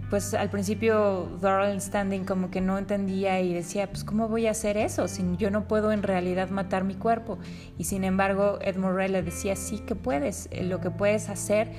pues 0.09 0.33
al 0.33 0.49
principio 0.49 1.29
Doral 1.39 1.79
Standing 1.81 2.25
como 2.25 2.51
que 2.51 2.61
no 2.61 2.77
entendía 2.77 3.39
y 3.41 3.53
decía, 3.53 3.87
pues 3.87 4.03
¿cómo 4.03 4.27
voy 4.27 4.47
a 4.47 4.51
hacer 4.51 4.77
eso? 4.77 5.07
Si 5.07 5.23
yo 5.37 5.49
no 5.49 5.67
puedo 5.67 5.91
en 5.91 6.03
realidad 6.03 6.49
matar 6.49 6.83
mi 6.83 6.95
cuerpo. 6.95 7.39
Y 7.77 7.85
sin 7.85 8.03
embargo, 8.03 8.59
Ed 8.61 8.75
Morrell 8.75 9.13
le 9.13 9.23
decía, 9.23 9.55
sí 9.55 9.79
que 9.79 9.95
puedes, 9.95 10.49
eh, 10.51 10.63
lo 10.63 10.81
que 10.81 10.91
puedes 10.91 11.29
hacer 11.29 11.71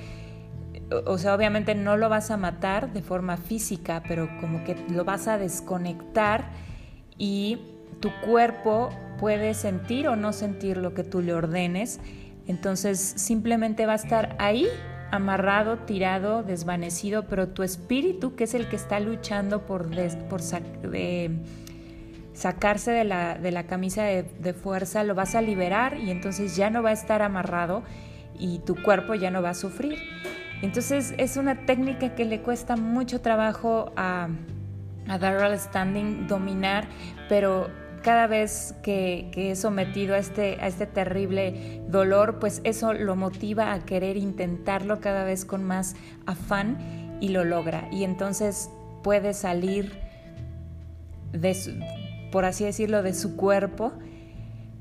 o 1.05 1.17
sea, 1.17 1.33
obviamente 1.33 1.75
no 1.75 1.97
lo 1.97 2.09
vas 2.09 2.31
a 2.31 2.37
matar 2.37 2.93
de 2.93 3.01
forma 3.01 3.37
física, 3.37 4.03
pero 4.07 4.29
como 4.39 4.63
que 4.63 4.75
lo 4.89 5.03
vas 5.05 5.27
a 5.27 5.37
desconectar 5.37 6.45
y 7.17 7.59
tu 7.99 8.09
cuerpo 8.25 8.89
puede 9.23 9.53
sentir 9.53 10.09
o 10.09 10.17
no 10.17 10.33
sentir 10.33 10.75
lo 10.75 10.93
que 10.93 11.05
tú 11.05 11.21
le 11.21 11.33
ordenes. 11.33 12.01
Entonces 12.45 12.99
simplemente 12.99 13.85
va 13.85 13.93
a 13.93 13.95
estar 13.95 14.35
ahí, 14.37 14.67
amarrado, 15.11 15.77
tirado, 15.77 16.43
desvanecido, 16.43 17.25
pero 17.29 17.47
tu 17.47 17.63
espíritu, 17.63 18.35
que 18.35 18.43
es 18.43 18.53
el 18.53 18.67
que 18.67 18.75
está 18.75 18.99
luchando 18.99 19.65
por, 19.65 19.89
por 20.27 20.41
sacarse 22.33 22.91
de 22.91 23.05
la, 23.05 23.35
de 23.35 23.51
la 23.53 23.63
camisa 23.65 24.03
de, 24.03 24.23
de, 24.23 24.53
fuerza, 24.53 25.05
lo 25.05 25.15
vas 25.15 25.35
a 25.35 25.41
liberar 25.41 25.97
y 25.97 26.11
entonces 26.11 26.57
ya 26.57 26.69
no 26.69 26.83
va 26.83 26.89
a 26.89 26.91
estar 26.91 27.21
amarrado 27.21 27.83
y 28.37 28.59
tu 28.59 28.75
cuerpo 28.75 29.13
ya 29.13 29.31
no 29.31 29.41
va 29.41 29.51
a 29.51 29.53
sufrir. 29.53 29.99
Entonces 30.61 31.13
es 31.17 31.37
una 31.37 31.65
técnica 31.65 32.13
que 32.13 32.25
le 32.25 32.41
cuesta 32.41 32.75
mucho 32.75 33.21
trabajo 33.21 33.93
a, 33.95 34.27
a 35.07 35.17
Darrell 35.17 35.57
Standing 35.57 36.27
dominar, 36.27 36.89
pero 37.29 37.69
cada 38.03 38.27
vez 38.27 38.75
que, 38.83 39.31
es 39.35 39.59
sometido 39.59 40.13
a 40.13 40.19
este, 40.19 40.57
a 40.61 40.67
este 40.67 40.85
terrible 40.85 41.81
dolor, 41.87 42.37
pues 42.39 42.61
eso 42.63 42.93
lo 42.93 43.15
motiva 43.15 43.73
a 43.73 43.79
querer 43.79 44.17
intentarlo 44.17 44.99
cada 44.99 45.23
vez 45.23 45.45
con 45.45 45.63
más 45.63 45.95
afán 46.27 47.17
y 47.19 47.29
lo 47.29 47.43
logra. 47.43 47.87
Y 47.91 48.03
entonces 48.03 48.69
puede 49.01 49.33
salir 49.33 49.97
de 51.31 51.55
por 52.31 52.45
así 52.45 52.65
decirlo, 52.65 53.03
de 53.03 53.13
su 53.13 53.35
cuerpo. 53.35 53.93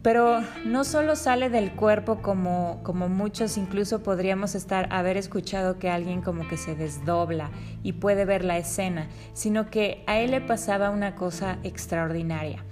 Pero 0.01 0.41
no 0.65 0.83
solo 0.83 1.15
sale 1.15 1.49
del 1.49 1.73
cuerpo 1.73 2.23
como, 2.23 2.81
como 2.83 3.09
muchos 3.09 3.57
incluso 3.57 4.03
podríamos 4.03 4.57
estar 4.57 4.89
haber 4.91 5.17
escuchado 5.17 5.79
que 5.79 5.91
alguien 5.91 6.23
como 6.23 6.49
que 6.49 6.57
se 6.57 6.75
desdobla 6.75 7.51
y 7.85 7.93
puede 7.93 8.25
ver 8.25 8.43
la 8.43 8.59
escena, 8.59 9.07
sino 9.33 9.71
que 9.71 10.03
a 10.09 10.19
él 10.19 10.33
le 10.33 10.41
pasaba 10.41 10.91
una 10.91 11.15
cosa 11.15 11.59
extraordinaria. 11.63 12.65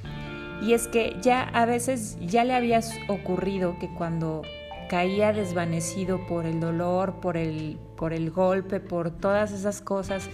Y 0.62 0.74
es 0.74 0.88
que 0.88 1.16
ya 1.22 1.42
a 1.42 1.64
veces 1.64 2.18
ya 2.20 2.44
le 2.44 2.54
había 2.54 2.80
ocurrido 3.08 3.78
que 3.78 3.88
cuando 3.88 4.42
caía 4.88 5.32
desvanecido 5.32 6.26
por 6.26 6.46
el 6.46 6.60
dolor, 6.60 7.20
por 7.20 7.36
el, 7.36 7.78
por 7.96 8.12
el 8.12 8.30
golpe, 8.30 8.80
por 8.80 9.10
todas 9.10 9.52
esas 9.52 9.80
cosas 9.80 10.28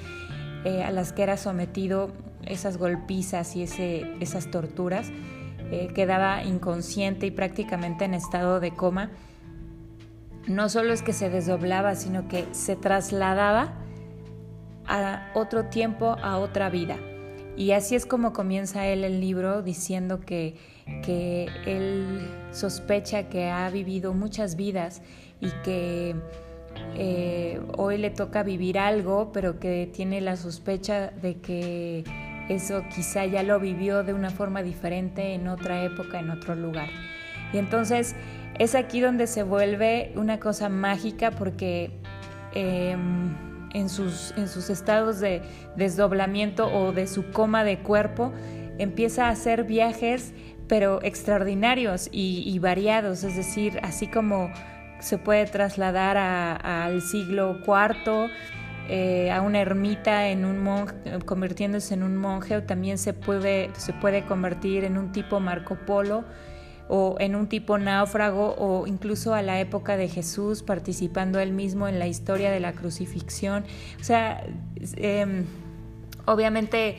eh, 0.64 0.82
a 0.82 0.90
las 0.90 1.12
que 1.12 1.22
era 1.22 1.36
sometido, 1.36 2.10
esas 2.44 2.78
golpizas 2.78 3.54
y 3.54 3.62
ese, 3.62 4.16
esas 4.20 4.50
torturas, 4.50 5.10
eh, 5.70 5.88
quedaba 5.94 6.42
inconsciente 6.42 7.26
y 7.26 7.30
prácticamente 7.30 8.04
en 8.04 8.14
estado 8.14 8.58
de 8.58 8.72
coma. 8.72 9.10
No 10.46 10.68
solo 10.68 10.92
es 10.92 11.02
que 11.02 11.12
se 11.12 11.28
desdoblaba, 11.28 11.94
sino 11.94 12.28
que 12.28 12.46
se 12.52 12.76
trasladaba 12.76 13.74
a 14.86 15.32
otro 15.34 15.66
tiempo, 15.66 16.16
a 16.22 16.38
otra 16.38 16.70
vida. 16.70 16.96
Y 17.56 17.72
así 17.72 17.94
es 17.94 18.04
como 18.04 18.32
comienza 18.32 18.86
él 18.86 19.02
el 19.02 19.20
libro 19.20 19.62
diciendo 19.62 20.20
que, 20.20 20.54
que 21.02 21.48
él 21.64 22.28
sospecha 22.52 23.28
que 23.28 23.48
ha 23.48 23.70
vivido 23.70 24.12
muchas 24.12 24.56
vidas 24.56 25.02
y 25.40 25.50
que 25.64 26.16
eh, 26.94 27.60
hoy 27.76 27.98
le 27.98 28.10
toca 28.10 28.42
vivir 28.42 28.78
algo, 28.78 29.30
pero 29.32 29.58
que 29.58 29.88
tiene 29.92 30.20
la 30.20 30.36
sospecha 30.36 31.10
de 31.10 31.36
que 31.36 32.04
eso 32.50 32.84
quizá 32.94 33.24
ya 33.24 33.42
lo 33.42 33.58
vivió 33.58 34.04
de 34.04 34.12
una 34.12 34.30
forma 34.30 34.62
diferente 34.62 35.34
en 35.34 35.48
otra 35.48 35.82
época, 35.82 36.20
en 36.20 36.30
otro 36.30 36.54
lugar. 36.54 36.88
Y 37.52 37.58
entonces 37.58 38.14
es 38.58 38.74
aquí 38.74 39.00
donde 39.00 39.26
se 39.26 39.42
vuelve 39.42 40.12
una 40.16 40.40
cosa 40.40 40.68
mágica 40.68 41.30
porque... 41.30 41.90
Em, 42.54 43.45
en 43.76 43.90
sus, 43.90 44.32
en 44.36 44.48
sus 44.48 44.70
estados 44.70 45.20
de 45.20 45.42
desdoblamiento 45.76 46.66
o 46.66 46.92
de 46.92 47.06
su 47.06 47.30
coma 47.30 47.62
de 47.62 47.78
cuerpo, 47.80 48.32
empieza 48.78 49.26
a 49.26 49.30
hacer 49.30 49.64
viajes 49.64 50.32
pero 50.66 51.00
extraordinarios 51.02 52.08
y, 52.10 52.58
variados, 52.58 53.22
es 53.22 53.36
decir, 53.36 53.78
así 53.82 54.08
como, 54.08 54.50
se 54.98 55.16
puede 55.16 55.46
trasladar 55.46 56.16
al 56.16 57.02
siglo 57.02 57.58
IV, 57.64 58.30
eh, 58.88 59.30
a 59.30 59.42
una 59.42 59.60
ermita 59.60 60.28
en 60.28 60.44
un 60.44 60.58
monje, 60.58 60.94
convirtiéndose 61.24 61.94
en 61.94 62.02
un 62.02 62.16
monje, 62.16 62.56
o 62.56 62.62
también 62.64 62.98
se 62.98 63.12
puede, 63.12 63.70
se 63.76 63.92
puede 63.92 64.24
convertir 64.24 64.82
en 64.82 64.98
un 64.98 65.12
tipo 65.12 65.38
Marco 65.38 65.76
Polo 65.76 66.24
o 66.88 67.16
en 67.18 67.34
un 67.34 67.48
tipo 67.48 67.78
náufrago 67.78 68.54
o 68.58 68.86
incluso 68.86 69.34
a 69.34 69.42
la 69.42 69.60
época 69.60 69.96
de 69.96 70.08
Jesús 70.08 70.62
participando 70.62 71.40
él 71.40 71.52
mismo 71.52 71.88
en 71.88 71.98
la 71.98 72.06
historia 72.06 72.50
de 72.50 72.60
la 72.60 72.72
crucifixión. 72.72 73.64
O 74.00 74.04
sea, 74.04 74.44
em, 74.96 75.44
obviamente 76.26 76.98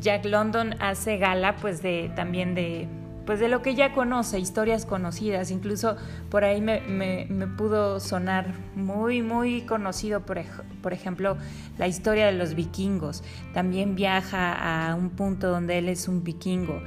Jack 0.00 0.24
London 0.24 0.74
hace 0.80 1.16
gala 1.18 1.56
pues 1.56 1.82
de 1.82 2.10
también 2.14 2.54
de 2.54 2.88
pues 3.26 3.40
de 3.40 3.48
lo 3.48 3.60
que 3.60 3.74
ya 3.74 3.92
conoce, 3.92 4.38
historias 4.38 4.86
conocidas, 4.86 5.50
incluso 5.50 5.96
por 6.30 6.44
ahí 6.44 6.60
me, 6.60 6.80
me, 6.80 7.46
pudo 7.48 7.98
sonar 7.98 8.54
muy, 8.76 9.20
muy 9.20 9.62
conocido, 9.62 10.20
por, 10.20 10.40
por, 10.80 10.92
ejemplo, 10.92 11.36
la 11.76 11.88
historia 11.88 12.26
de 12.26 12.32
los 12.32 12.54
vikingos. 12.54 13.24
También 13.52 13.96
viaja 13.96 14.52
a 14.90 14.94
un 14.94 15.10
punto 15.10 15.50
donde 15.50 15.78
él 15.78 15.88
es 15.88 16.06
un 16.06 16.22
vikingo. 16.22 16.80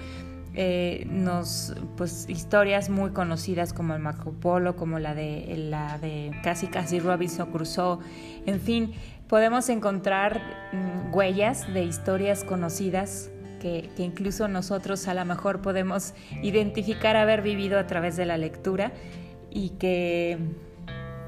Eh, 0.56 1.06
nos, 1.10 1.76
pues, 1.96 2.26
historias 2.28 2.90
muy 2.90 3.12
conocidas 3.12 3.72
como 3.72 3.94
el 3.94 4.00
Marco 4.00 4.32
Polo, 4.32 4.76
como 4.76 4.98
la 4.98 5.14
de, 5.14 5.56
la 5.70 6.00
de 6.00 6.32
casi 6.44 6.68
casi 6.68 7.00
Robinson 7.00 7.52
Crusoe, 7.52 8.00
en 8.48 8.60
fin, 8.60 8.94
podemos 9.28 9.70
encontrar 9.70 10.42
mm, 10.74 11.14
huellas 11.14 11.72
de 11.72 11.84
historias 11.84 12.44
conocidas 12.44 13.30
que, 13.60 13.90
incluso 13.98 14.48
nosotros 14.48 15.08
a 15.08 15.14
lo 15.14 15.24
mejor 15.26 15.62
podemos 15.62 16.14
identificar 16.42 17.16
haber 17.16 17.42
vivido 17.42 17.78
a 17.78 17.86
través 17.86 18.16
de 18.16 18.26
la 18.26 18.38
lectura 18.38 18.92
y 19.52 19.72
que, 19.72 20.38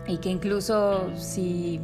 y 0.08 0.18
que 0.18 0.30
incluso 0.30 1.12
si, 1.16 1.80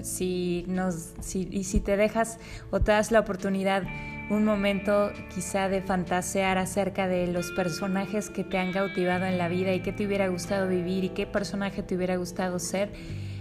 si, 0.00 0.64
nos, 0.66 1.12
si, 1.20 1.48
y 1.50 1.64
si 1.64 1.80
te 1.80 1.96
dejas 1.96 2.38
o 2.70 2.80
te 2.80 2.92
das 2.92 3.12
la 3.12 3.20
oportunidad 3.20 3.84
un 4.32 4.46
momento 4.46 5.12
quizá 5.34 5.68
de 5.68 5.82
fantasear 5.82 6.56
acerca 6.56 7.06
de 7.06 7.26
los 7.26 7.50
personajes 7.52 8.30
que 8.30 8.44
te 8.44 8.56
han 8.56 8.72
cautivado 8.72 9.26
en 9.26 9.36
la 9.36 9.48
vida 9.48 9.74
y 9.74 9.80
qué 9.80 9.92
te 9.92 10.06
hubiera 10.06 10.28
gustado 10.28 10.68
vivir 10.68 11.04
y 11.04 11.10
qué 11.10 11.26
personaje 11.26 11.82
te 11.82 11.96
hubiera 11.96 12.16
gustado 12.16 12.58
ser, 12.58 12.90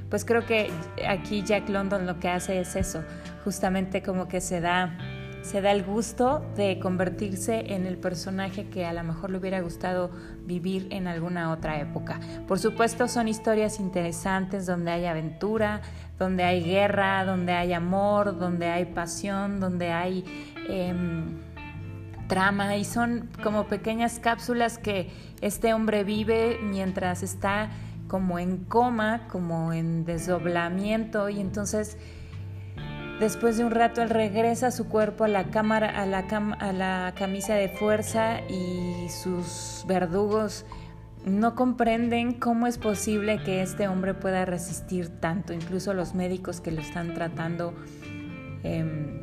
pues 0.09 0.25
creo 0.25 0.45
que 0.45 0.69
aquí 1.07 1.43
Jack 1.43 1.69
London 1.69 2.05
lo 2.05 2.19
que 2.19 2.27
hace 2.27 2.59
es 2.59 2.75
eso, 2.75 3.05
justamente 3.45 4.03
como 4.03 4.27
que 4.27 4.41
se 4.41 4.59
da 4.59 4.97
se 5.41 5.59
da 5.59 5.71
el 5.71 5.83
gusto 5.83 6.45
de 6.55 6.77
convertirse 6.79 7.73
en 7.73 7.87
el 7.87 7.97
personaje 7.97 8.69
que 8.69 8.85
a 8.85 8.93
lo 8.93 9.03
mejor 9.03 9.31
le 9.31 9.39
hubiera 9.39 9.59
gustado 9.61 10.11
vivir 10.45 10.87
en 10.91 11.07
alguna 11.07 11.51
otra 11.51 11.79
época. 11.79 12.19
Por 12.47 12.59
supuesto 12.59 13.07
son 13.07 13.27
historias 13.27 13.79
interesantes 13.79 14.67
donde 14.67 14.91
hay 14.91 15.05
aventura, 15.05 15.81
donde 16.21 16.43
hay 16.43 16.63
guerra, 16.63 17.25
donde 17.25 17.53
hay 17.53 17.73
amor, 17.73 18.37
donde 18.37 18.67
hay 18.67 18.85
pasión, 18.85 19.59
donde 19.59 19.91
hay 19.91 20.23
em, 20.69 21.39
trama. 22.27 22.77
Y 22.77 22.85
son 22.85 23.29
como 23.41 23.65
pequeñas 23.65 24.19
cápsulas 24.19 24.77
que 24.77 25.09
este 25.41 25.73
hombre 25.73 26.03
vive 26.03 26.59
mientras 26.61 27.23
está 27.23 27.71
como 28.07 28.37
en 28.37 28.57
coma, 28.65 29.27
como 29.31 29.73
en 29.73 30.05
desdoblamiento. 30.05 31.27
Y 31.29 31.39
entonces 31.39 31.97
Después 33.19 33.55
de 33.55 33.63
un 33.63 33.69
rato 33.69 34.01
él 34.01 34.09
regresa 34.09 34.71
su 34.71 34.89
cuerpo 34.89 35.25
a 35.25 35.27
la 35.27 35.51
cámara, 35.51 35.87
a 35.89 36.07
la, 36.07 36.25
a 36.59 36.73
la 36.73 37.13
camisa 37.15 37.53
de 37.53 37.69
fuerza 37.69 38.39
y 38.49 39.09
sus 39.09 39.85
verdugos 39.87 40.65
no 41.25 41.55
comprenden 41.55 42.33
cómo 42.33 42.67
es 42.67 42.77
posible 42.77 43.41
que 43.43 43.61
este 43.61 43.87
hombre 43.87 44.13
pueda 44.13 44.45
resistir 44.45 45.09
tanto. 45.09 45.53
Incluso 45.53 45.93
los 45.93 46.15
médicos 46.15 46.61
que 46.61 46.71
lo 46.71 46.81
están 46.81 47.13
tratando, 47.13 47.73
em, 48.63 49.19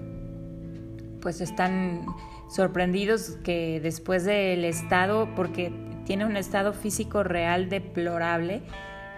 pues 1.20 1.40
están 1.40 2.06
sorprendidos 2.48 3.36
que 3.42 3.80
después 3.80 4.24
del 4.24 4.64
estado, 4.64 5.28
porque 5.34 5.72
tiene 6.04 6.24
un 6.24 6.36
estado 6.36 6.72
físico 6.72 7.22
real 7.22 7.68
deplorable, 7.68 8.62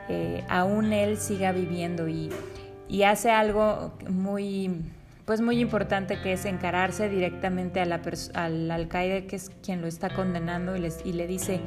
eh, 0.08 0.44
aún 0.48 0.92
él 0.92 1.18
siga 1.18 1.52
viviendo 1.52 2.08
y 2.08 3.02
hace 3.04 3.30
algo 3.30 3.92
muy, 4.08 4.82
pues 5.30 5.40
muy 5.40 5.60
importante 5.60 6.20
que 6.20 6.32
es 6.32 6.44
encararse 6.44 7.08
directamente 7.08 7.80
al 7.80 8.70
alcaide 8.72 9.26
que 9.26 9.36
es 9.36 9.50
quien 9.62 9.80
lo 9.80 9.86
está 9.86 10.10
condenando 10.10 10.74
y 10.76 11.12
le 11.12 11.26
dice, 11.28 11.60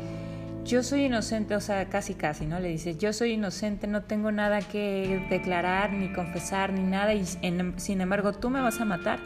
yo 0.65 0.81
soy 0.83 1.05
inocente, 1.05 1.55
o 1.55 1.59
sea, 1.59 1.85
casi 1.89 2.13
casi, 2.13 2.45
¿no? 2.45 2.59
Le 2.59 2.69
dice, 2.69 2.95
yo 2.95 3.13
soy 3.13 3.31
inocente, 3.31 3.87
no 3.87 4.03
tengo 4.03 4.31
nada 4.31 4.61
que 4.61 5.25
declarar, 5.29 5.91
ni 5.93 6.11
confesar, 6.13 6.71
ni 6.71 6.83
nada, 6.83 7.13
y 7.13 7.25
sin 7.25 8.01
embargo 8.01 8.33
tú 8.33 8.49
me 8.49 8.61
vas 8.61 8.79
a 8.79 8.85
matar, 8.85 9.19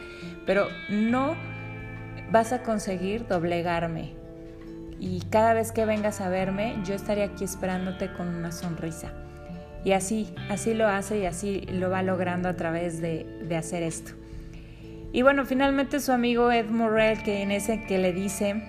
pero 0.46 0.66
no 0.88 1.36
vas 2.30 2.52
a 2.52 2.62
conseguir 2.62 3.26
doblegarme. 3.26 4.14
Y 5.00 5.20
cada 5.30 5.54
vez 5.54 5.70
que 5.70 5.84
vengas 5.84 6.20
a 6.20 6.28
verme, 6.28 6.76
yo 6.84 6.94
estaré 6.94 7.22
aquí 7.22 7.44
esperándote 7.44 8.12
con 8.12 8.28
una 8.28 8.50
sonrisa. 8.50 9.12
Y 9.84 9.92
así, 9.92 10.34
así 10.50 10.74
lo 10.74 10.88
hace 10.88 11.20
y 11.20 11.26
así 11.26 11.60
lo 11.70 11.88
va 11.88 12.02
logrando 12.02 12.48
a 12.48 12.54
través 12.54 13.00
de, 13.00 13.26
hacer 13.56 13.84
esto. 13.84 14.12
Y 15.12 15.22
bueno, 15.22 15.46
finalmente 15.46 16.00
su 16.00 16.10
amigo 16.12 16.50
Ed 16.50 16.68
Morrell, 16.68 17.22
que 17.22 17.42
en 17.42 17.52
ese 17.52 17.84
que 17.84 17.98
le 17.98 18.12
dice, 18.12 18.62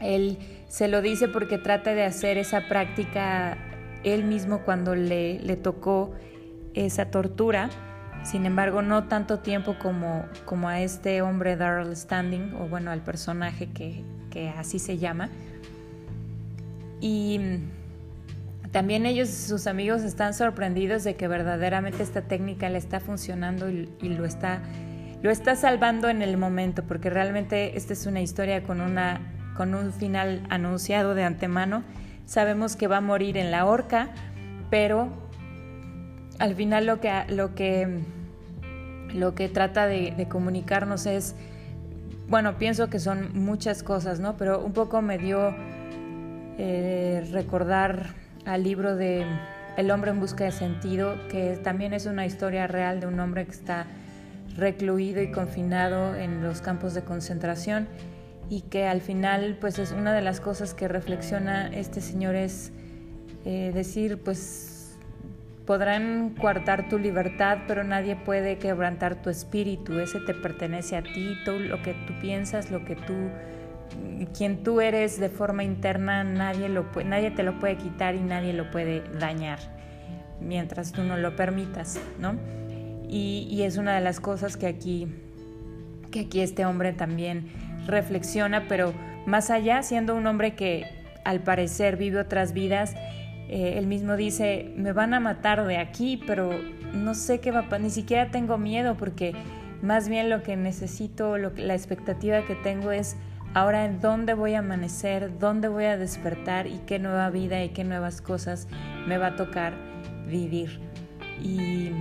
él 0.00 0.38
se 0.74 0.88
lo 0.88 1.02
dice 1.02 1.28
porque 1.28 1.56
trata 1.56 1.94
de 1.94 2.02
hacer 2.02 2.36
esa 2.36 2.62
práctica 2.62 3.56
él 4.02 4.24
mismo 4.24 4.62
cuando 4.62 4.96
le, 4.96 5.38
le 5.38 5.54
tocó 5.54 6.10
esa 6.74 7.12
tortura. 7.12 7.70
Sin 8.24 8.44
embargo, 8.44 8.82
no 8.82 9.04
tanto 9.04 9.38
tiempo 9.38 9.76
como, 9.80 10.24
como 10.44 10.68
a 10.68 10.80
este 10.80 11.22
hombre 11.22 11.54
Darrell 11.54 11.94
Standing, 11.94 12.56
o 12.58 12.66
bueno, 12.66 12.90
al 12.90 13.02
personaje 13.02 13.68
que, 13.68 14.02
que 14.30 14.48
así 14.48 14.80
se 14.80 14.98
llama. 14.98 15.28
Y 17.00 17.38
también 18.72 19.06
ellos, 19.06 19.28
sus 19.28 19.68
amigos, 19.68 20.02
están 20.02 20.34
sorprendidos 20.34 21.04
de 21.04 21.14
que 21.14 21.28
verdaderamente 21.28 22.02
esta 22.02 22.22
técnica 22.22 22.68
le 22.68 22.78
está 22.78 22.98
funcionando 22.98 23.70
y, 23.70 23.86
lo, 24.08 24.24
está, 24.24 24.60
lo 25.22 25.30
está 25.30 25.54
salvando 25.54 26.08
en 26.08 26.20
el 26.20 26.36
momento, 26.36 26.82
porque 26.82 27.10
realmente 27.10 27.76
esta 27.76 27.92
es 27.92 28.06
una 28.06 28.22
historia 28.22 28.64
con, 28.64 28.80
una, 28.80 29.33
con 29.56 29.74
un 29.74 29.92
final 29.92 30.42
anunciado 30.50 31.14
de 31.14 31.24
antemano. 31.24 31.82
Sabemos 32.26 32.76
que 32.76 32.88
va 32.88 32.98
a 32.98 33.00
morir 33.00 33.36
en 33.36 33.50
la 33.50 33.66
horca, 33.66 34.08
pero 34.70 35.08
al 36.38 36.54
final 36.54 36.86
lo 36.86 37.00
que, 37.00 37.12
lo 37.28 37.54
que, 37.54 38.00
lo 39.14 39.34
que 39.34 39.48
trata 39.48 39.86
de, 39.86 40.26
comunicarnos 40.28 41.06
es, 41.06 41.34
bueno, 42.28 42.58
pienso 42.58 42.88
que 42.88 42.98
son 42.98 43.30
muchas 43.34 43.82
cosas, 43.82 44.20
¿no? 44.20 44.36
Pero 44.36 44.64
un 44.64 44.72
poco 44.72 45.02
me 45.02 45.18
dio 45.18 45.54
eh, 46.58 47.26
recordar 47.32 48.14
al 48.46 48.62
libro 48.64 48.96
de 48.96 49.24
El 49.76 49.90
hombre 49.90 50.10
en 50.10 50.20
busca 50.20 50.44
de 50.44 50.52
sentido, 50.52 51.16
que 51.28 51.58
también 51.62 51.92
es 51.92 52.06
una 52.06 52.26
historia 52.26 52.66
real 52.66 53.00
de 53.00 53.06
un 53.06 53.20
hombre 53.20 53.44
que 53.44 53.52
está 53.52 53.86
recluido 54.56 55.20
y 55.20 55.30
confinado 55.30 56.14
en 56.14 56.42
los 56.42 56.60
campos 56.60 56.94
de 56.94 57.02
concentración 57.02 57.88
y 58.50 58.62
que 58.62 58.86
al 58.86 59.00
final 59.00 59.58
pues 59.60 59.78
es 59.78 59.92
una 59.92 60.12
de 60.12 60.22
las 60.22 60.40
cosas 60.40 60.74
que 60.74 60.88
reflexiona 60.88 61.68
este 61.68 62.00
señor 62.00 62.34
es 62.34 62.72
eh, 63.44 63.70
decir 63.74 64.18
pues 64.22 64.96
podrán 65.66 66.34
coartar 66.38 66.88
tu 66.88 66.98
libertad 66.98 67.58
pero 67.66 67.84
nadie 67.84 68.16
puede 68.16 68.58
quebrantar 68.58 69.22
tu 69.22 69.30
espíritu 69.30 69.98
ese 69.98 70.20
te 70.20 70.34
pertenece 70.34 70.96
a 70.96 71.02
ti 71.02 71.36
todo 71.44 71.58
lo 71.58 71.82
que 71.82 71.94
tú 72.06 72.12
piensas 72.20 72.70
lo 72.70 72.84
que 72.84 72.96
tú 72.96 73.14
quien 74.36 74.62
tú 74.62 74.80
eres 74.80 75.18
de 75.20 75.28
forma 75.28 75.64
interna, 75.64 76.24
nadie, 76.24 76.68
lo, 76.68 76.86
nadie 77.04 77.30
te 77.30 77.42
lo 77.42 77.58
puede 77.58 77.76
quitar 77.76 78.14
y 78.14 78.20
nadie 78.20 78.52
lo 78.52 78.70
puede 78.70 79.02
dañar 79.18 79.58
mientras 80.40 80.92
tú 80.92 81.02
no 81.02 81.16
lo 81.16 81.36
permitas, 81.36 82.00
¿no? 82.18 82.36
Y, 83.08 83.62
es 83.62 83.76
una 83.76 83.94
de 83.94 84.00
las 84.00 84.18
cosas 84.18 84.56
que 84.56 84.66
aquí, 84.66 85.06
que 86.10 86.20
aquí 86.20 86.40
este 86.40 86.64
hombre 86.64 86.92
también 86.92 87.48
reflexiona, 87.86 88.66
pero 88.68 88.92
más 89.26 89.50
allá, 89.50 89.82
siendo 89.82 90.14
un 90.14 90.26
hombre 90.26 90.54
que 90.54 90.84
al 91.24 91.40
parecer 91.40 91.96
vive 91.96 92.18
otras 92.18 92.52
vidas, 92.52 92.94
eh, 93.48 93.74
él 93.76 93.86
mismo 93.86 94.16
dice, 94.16 94.72
me 94.76 94.92
van 94.92 95.14
a 95.14 95.20
matar 95.20 95.66
de 95.66 95.78
aquí, 95.78 96.22
pero 96.26 96.50
no 96.92 97.14
sé 97.14 97.40
qué 97.40 97.50
va 97.50 97.60
a 97.60 97.62
pasar, 97.64 97.80
ni 97.80 97.90
siquiera 97.90 98.30
tengo 98.30 98.58
miedo 98.58 98.96
porque 98.96 99.34
más 99.82 100.08
bien 100.08 100.30
lo 100.30 100.42
que 100.42 100.56
necesito, 100.56 101.36
la 101.36 101.74
expectativa 101.74 102.42
que 102.42 102.54
tengo 102.54 102.92
es 102.92 103.16
Ahora, 103.54 103.84
¿en 103.84 104.00
dónde 104.00 104.34
voy 104.34 104.54
a 104.54 104.58
amanecer? 104.58 105.38
¿Dónde 105.38 105.68
voy 105.68 105.84
a 105.84 105.96
despertar? 105.96 106.66
¿Y 106.66 106.78
qué 106.86 106.98
nueva 106.98 107.30
vida 107.30 107.62
y 107.62 107.68
qué 107.68 107.84
nuevas 107.84 108.20
cosas 108.20 108.66
me 109.06 109.16
va 109.16 109.28
a 109.28 109.36
tocar 109.36 109.74
vivir? 110.26 110.80
Y, 111.40 111.92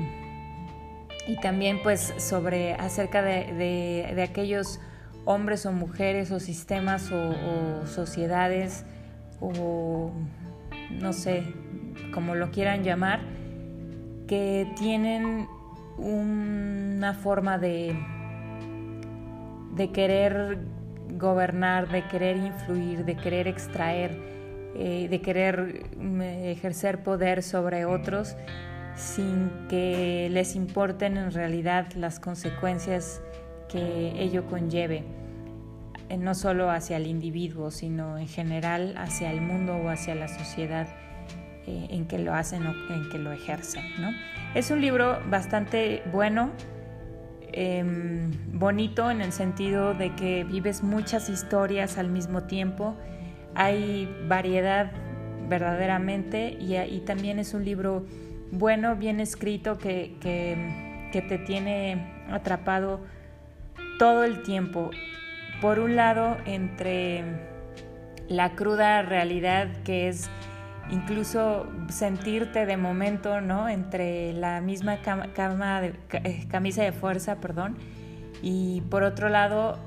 también 1.44 1.80
pues 1.84 2.14
sobre 2.18 2.74
acerca 2.74 3.22
de, 3.22 4.20
aquellos 4.28 4.80
hombres 5.26 5.66
o 5.66 5.72
mujeres 5.72 6.32
o 6.32 6.40
sistemas 6.40 7.12
o, 7.12 7.86
sociedades 7.86 8.86
o 9.40 10.12
no 10.92 11.14
sé, 11.14 11.44
como 12.14 12.36
lo 12.36 12.52
quieran 12.52 12.84
llamar, 12.84 13.22
que 14.28 14.68
tienen 14.78 15.48
una 15.98 17.14
forma 17.14 17.58
de, 17.58 17.96
de 19.76 19.92
querer 19.92 20.60
gobernar, 21.18 21.90
de 21.90 22.08
querer 22.08 22.38
influir, 22.38 23.06
de 23.06 23.16
querer 23.16 23.48
extraer, 23.48 24.18
eh, 24.76 25.08
de 25.10 25.22
querer 25.22 25.86
mm, 25.98 26.22
ejercer 26.22 27.04
poder 27.04 27.44
sobre 27.44 27.86
otros 27.86 28.36
sin 28.96 29.50
que 29.70 30.28
les 30.32 30.56
importen 30.56 31.18
en 31.18 31.32
realidad 31.32 31.92
las 31.94 32.20
consecuencias 32.20 33.22
que 33.74 34.14
ello 34.22 34.46
conlleve, 34.46 35.04
eh, 36.10 36.18
no 36.18 36.36
solo 36.36 36.70
hacia 36.70 36.98
el 36.98 37.08
individuo, 37.08 37.72
sino 37.72 38.20
en 38.20 38.28
general 38.28 38.94
hacia 38.98 39.32
el 39.32 39.42
mundo 39.42 39.76
o 39.76 39.90
hacia 39.90 40.14
la 40.14 40.28
sociedad 40.28 40.88
eh, 41.66 41.88
en 41.90 42.06
que 42.06 42.20
lo 42.20 42.36
hacen 42.36 42.68
o 42.68 42.74
en 42.94 43.10
que 43.10 43.18
lo 43.18 43.32
ejercen. 43.32 43.84
¿no? 44.00 44.12
Es 44.54 44.70
un 44.70 44.80
libro 44.80 45.20
bastante 45.30 46.04
bueno, 46.12 46.52
em, 47.52 48.32
bonito 48.54 49.10
en 49.10 49.22
el 49.22 49.32
sentido 49.32 49.96
de 49.96 50.16
que 50.16 50.44
vives 50.44 50.84
muchas 50.84 51.30
historias 51.30 51.98
al 51.98 52.10
mismo 52.10 52.44
tiempo, 52.44 52.96
hay 53.56 54.08
variedad 54.28 54.92
verdaderamente 55.50 56.58
y, 56.60 57.00
también 57.02 57.38
es 57.38 57.54
un 57.54 57.66
libro 57.66 58.06
bueno, 58.52 58.96
bien 58.96 59.20
escrito, 59.20 59.78
que, 59.78 60.16
que 60.22 61.22
te 61.22 61.38
tiene 61.38 62.26
atrapado 62.30 63.02
todo 63.98 64.24
el 64.24 64.44
tiempo. 64.44 64.92
Por 65.62 65.80
un 65.80 65.96
lado, 65.96 66.38
entre 66.46 67.24
la 68.28 68.56
cruda 68.56 69.02
realidad 69.02 69.68
que 69.84 70.08
es 70.08 70.30
incluso 70.90 71.68
sentirte 71.90 72.66
de 72.66 72.78
momento, 72.78 73.42
¿no? 73.42 73.70
Entre 73.70 74.34
la 74.34 74.62
misma 74.62 75.02
cama 75.02 75.82
de, 75.82 75.94
eh, 76.12 76.46
camisa 76.50 76.84
de 76.84 76.92
fuerza, 76.92 77.38
perdón, 77.38 77.78
y 78.42 78.82
por 78.90 79.04
otro 79.04 79.30
lado, 79.30 79.80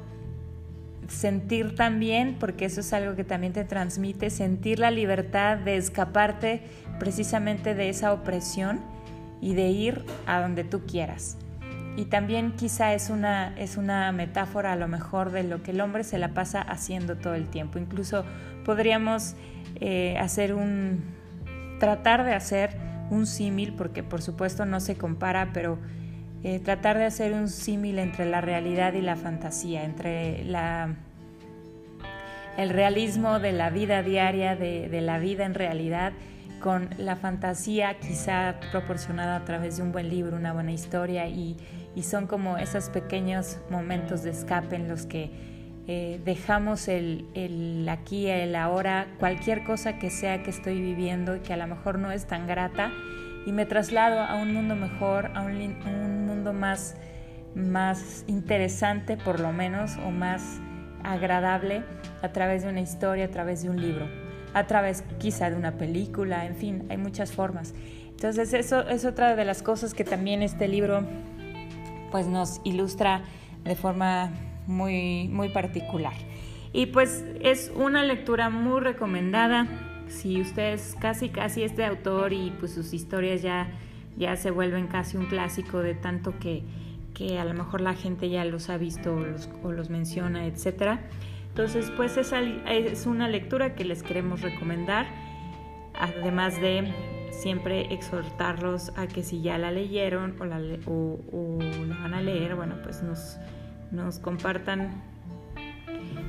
sentir 1.08 1.74
también, 1.74 2.36
porque 2.40 2.64
eso 2.64 2.80
es 2.80 2.92
algo 2.92 3.14
que 3.14 3.24
también 3.24 3.52
te 3.52 3.64
transmite, 3.64 4.30
sentir 4.30 4.78
la 4.78 4.90
libertad 4.90 5.58
de 5.58 5.76
escaparte 5.76 6.62
precisamente 6.98 7.74
de 7.74 7.88
esa 7.88 8.12
opresión 8.12 8.80
y 9.40 9.54
de 9.54 9.68
ir 9.68 10.04
a 10.26 10.40
donde 10.40 10.64
tú 10.64 10.86
quieras. 10.86 11.36
Y 11.96 12.06
también 12.06 12.52
quizá 12.52 12.92
es 12.92 13.08
una, 13.08 13.56
es 13.58 13.76
una 13.76 14.12
metáfora 14.12 14.72
a 14.72 14.76
lo 14.76 14.86
mejor 14.86 15.30
de 15.32 15.44
lo 15.44 15.62
que 15.62 15.70
el 15.70 15.80
hombre 15.80 16.04
se 16.04 16.18
la 16.18 16.28
pasa 16.28 16.60
haciendo 16.60 17.16
todo 17.16 17.34
el 17.34 17.48
tiempo. 17.48 17.78
Incluso 17.78 18.24
podríamos 18.64 19.34
eh, 19.80 20.16
hacer 20.18 20.54
un, 20.54 21.02
tratar 21.80 22.24
de 22.24 22.34
hacer 22.34 22.76
un 23.10 23.26
símil, 23.26 23.72
porque 23.72 24.02
por 24.02 24.20
supuesto 24.22 24.66
no 24.66 24.80
se 24.80 24.96
compara, 24.96 25.50
pero 25.52 25.78
eh, 26.42 26.60
tratar 26.60 26.98
de 26.98 27.04
hacer 27.04 27.32
un 27.32 27.48
símil 27.48 27.98
entre 27.98 28.26
la 28.26 28.40
realidad 28.40 28.92
y 28.92 29.00
la 29.00 29.16
fantasía, 29.16 29.84
entre 29.84 30.44
la, 30.44 30.94
el 32.56 32.70
realismo 32.70 33.38
de 33.38 33.52
la 33.52 33.70
vida 33.70 34.02
diaria, 34.02 34.56
de, 34.56 35.00
la 35.00 35.18
vida 35.18 35.44
en 35.44 35.54
realidad, 35.54 36.12
con 36.60 36.88
la 36.98 37.16
fantasía 37.16 37.98
quizá 37.98 38.56
proporcionada 38.70 39.36
a 39.36 39.44
través 39.44 39.76
de 39.76 39.82
un 39.82 39.92
buen 39.92 40.08
libro, 40.08 40.36
una 40.36 40.52
buena 40.52 40.72
historia, 40.72 41.28
y, 41.28 41.56
y 41.96 42.02
son 42.02 42.26
como 42.26 42.58
esos 42.58 42.90
pequeños 42.90 43.58
momentos 43.70 44.22
de 44.22 44.30
escape 44.30 44.76
en 44.76 44.86
los 44.86 45.06
que 45.06 45.30
eh, 45.88 46.20
dejamos 46.24 46.88
el, 46.88 47.26
el, 47.34 47.88
aquí, 47.88 48.26
el 48.26 48.54
ahora, 48.54 49.06
cualquier 49.18 49.64
cosa 49.64 49.98
que 49.98 50.10
sea 50.10 50.42
que 50.42 50.50
estoy 50.50 50.80
viviendo 50.80 51.40
que 51.42 51.54
a 51.54 51.56
lo 51.56 51.66
mejor 51.66 51.98
no 51.98 52.12
es 52.12 52.26
tan 52.26 52.46
grata 52.46 52.92
y 53.46 53.52
me 53.52 53.64
traslado 53.64 54.20
a 54.20 54.34
un 54.34 54.52
mundo 54.52 54.76
mejor, 54.76 55.30
a 55.34 55.42
un, 55.42 55.54
un 55.54 56.26
mundo 56.26 56.52
más, 56.52 56.96
más 57.54 58.24
interesante 58.26 59.16
por 59.16 59.40
lo 59.40 59.52
menos 59.52 59.96
o 60.04 60.10
más 60.10 60.60
agradable 61.02 61.82
a 62.20 62.28
través 62.30 62.62
de 62.62 62.68
una 62.68 62.80
historia, 62.82 63.24
a 63.24 63.30
través 63.30 63.62
de 63.62 63.70
un 63.70 63.80
libro, 63.80 64.06
a 64.52 64.66
través 64.66 65.02
quizá 65.18 65.48
de 65.48 65.56
una 65.56 65.78
película, 65.78 66.44
en 66.44 66.56
fin, 66.56 66.86
hay 66.90 66.98
muchas 66.98 67.32
formas. 67.32 67.72
Entonces 68.10 68.52
eso 68.52 68.86
es 68.88 69.04
otra 69.04 69.34
de 69.34 69.44
las 69.44 69.62
cosas 69.62 69.94
que 69.94 70.04
también 70.04 70.42
este 70.42 70.68
libro 70.68 71.06
pues 72.10 72.26
nos 72.26 72.60
ilustra 72.64 73.22
de 73.64 73.74
forma 73.74 74.30
muy, 74.66 75.28
muy 75.28 75.48
particular. 75.50 76.14
Y 76.72 76.86
pues 76.86 77.24
es 77.40 77.72
una 77.74 78.02
lectura 78.04 78.50
muy 78.50 78.80
recomendada. 78.80 79.66
Si 80.08 80.40
ustedes 80.40 80.96
casi 81.00 81.30
casi 81.30 81.62
este 81.62 81.84
autor 81.84 82.32
y 82.32 82.52
pues 82.58 82.72
sus 82.72 82.92
historias 82.92 83.42
ya, 83.42 83.68
ya 84.16 84.36
se 84.36 84.50
vuelven 84.50 84.86
casi 84.86 85.16
un 85.16 85.26
clásico 85.26 85.80
de 85.80 85.94
tanto 85.94 86.38
que, 86.38 86.62
que 87.14 87.38
a 87.38 87.44
lo 87.44 87.54
mejor 87.54 87.80
la 87.80 87.94
gente 87.94 88.28
ya 88.28 88.44
los 88.44 88.68
ha 88.68 88.76
visto 88.76 89.14
o 89.14 89.20
los, 89.20 89.48
o 89.62 89.72
los 89.72 89.90
menciona, 89.90 90.46
etc. 90.46 90.98
Entonces 91.48 91.90
pues 91.96 92.16
es, 92.16 92.32
es 92.32 93.06
una 93.06 93.28
lectura 93.28 93.74
que 93.74 93.84
les 93.84 94.02
queremos 94.02 94.42
recomendar. 94.42 95.06
Además 95.98 96.60
de 96.60 96.92
siempre 97.36 97.92
exhortarlos 97.92 98.92
a 98.96 99.06
que 99.06 99.22
si 99.22 99.42
ya 99.42 99.58
la 99.58 99.70
leyeron 99.70 100.36
o 100.40 100.44
la, 100.44 100.58
van 102.02 102.14
a 102.14 102.20
leer, 102.20 102.54
bueno, 102.56 102.76
pues 102.82 103.02
nos, 103.02 103.36
nos 103.90 104.18
compartan 104.18 105.02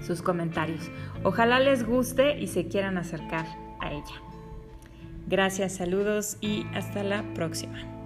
sus 0.06 0.22
comentarios. 0.22 0.92
Ojalá 1.24 1.60
les 1.60 1.86
guste 1.86 2.40
y 2.40 2.48
se 2.48 2.68
quieran 2.68 2.98
acercar 2.98 3.46
a 3.80 3.92
ella. 3.92 4.22
Gracias, 5.28 5.76
saludos 5.76 6.38
y 6.42 6.66
hasta 6.74 7.04
la 7.04 7.24
próxima. 7.34 7.97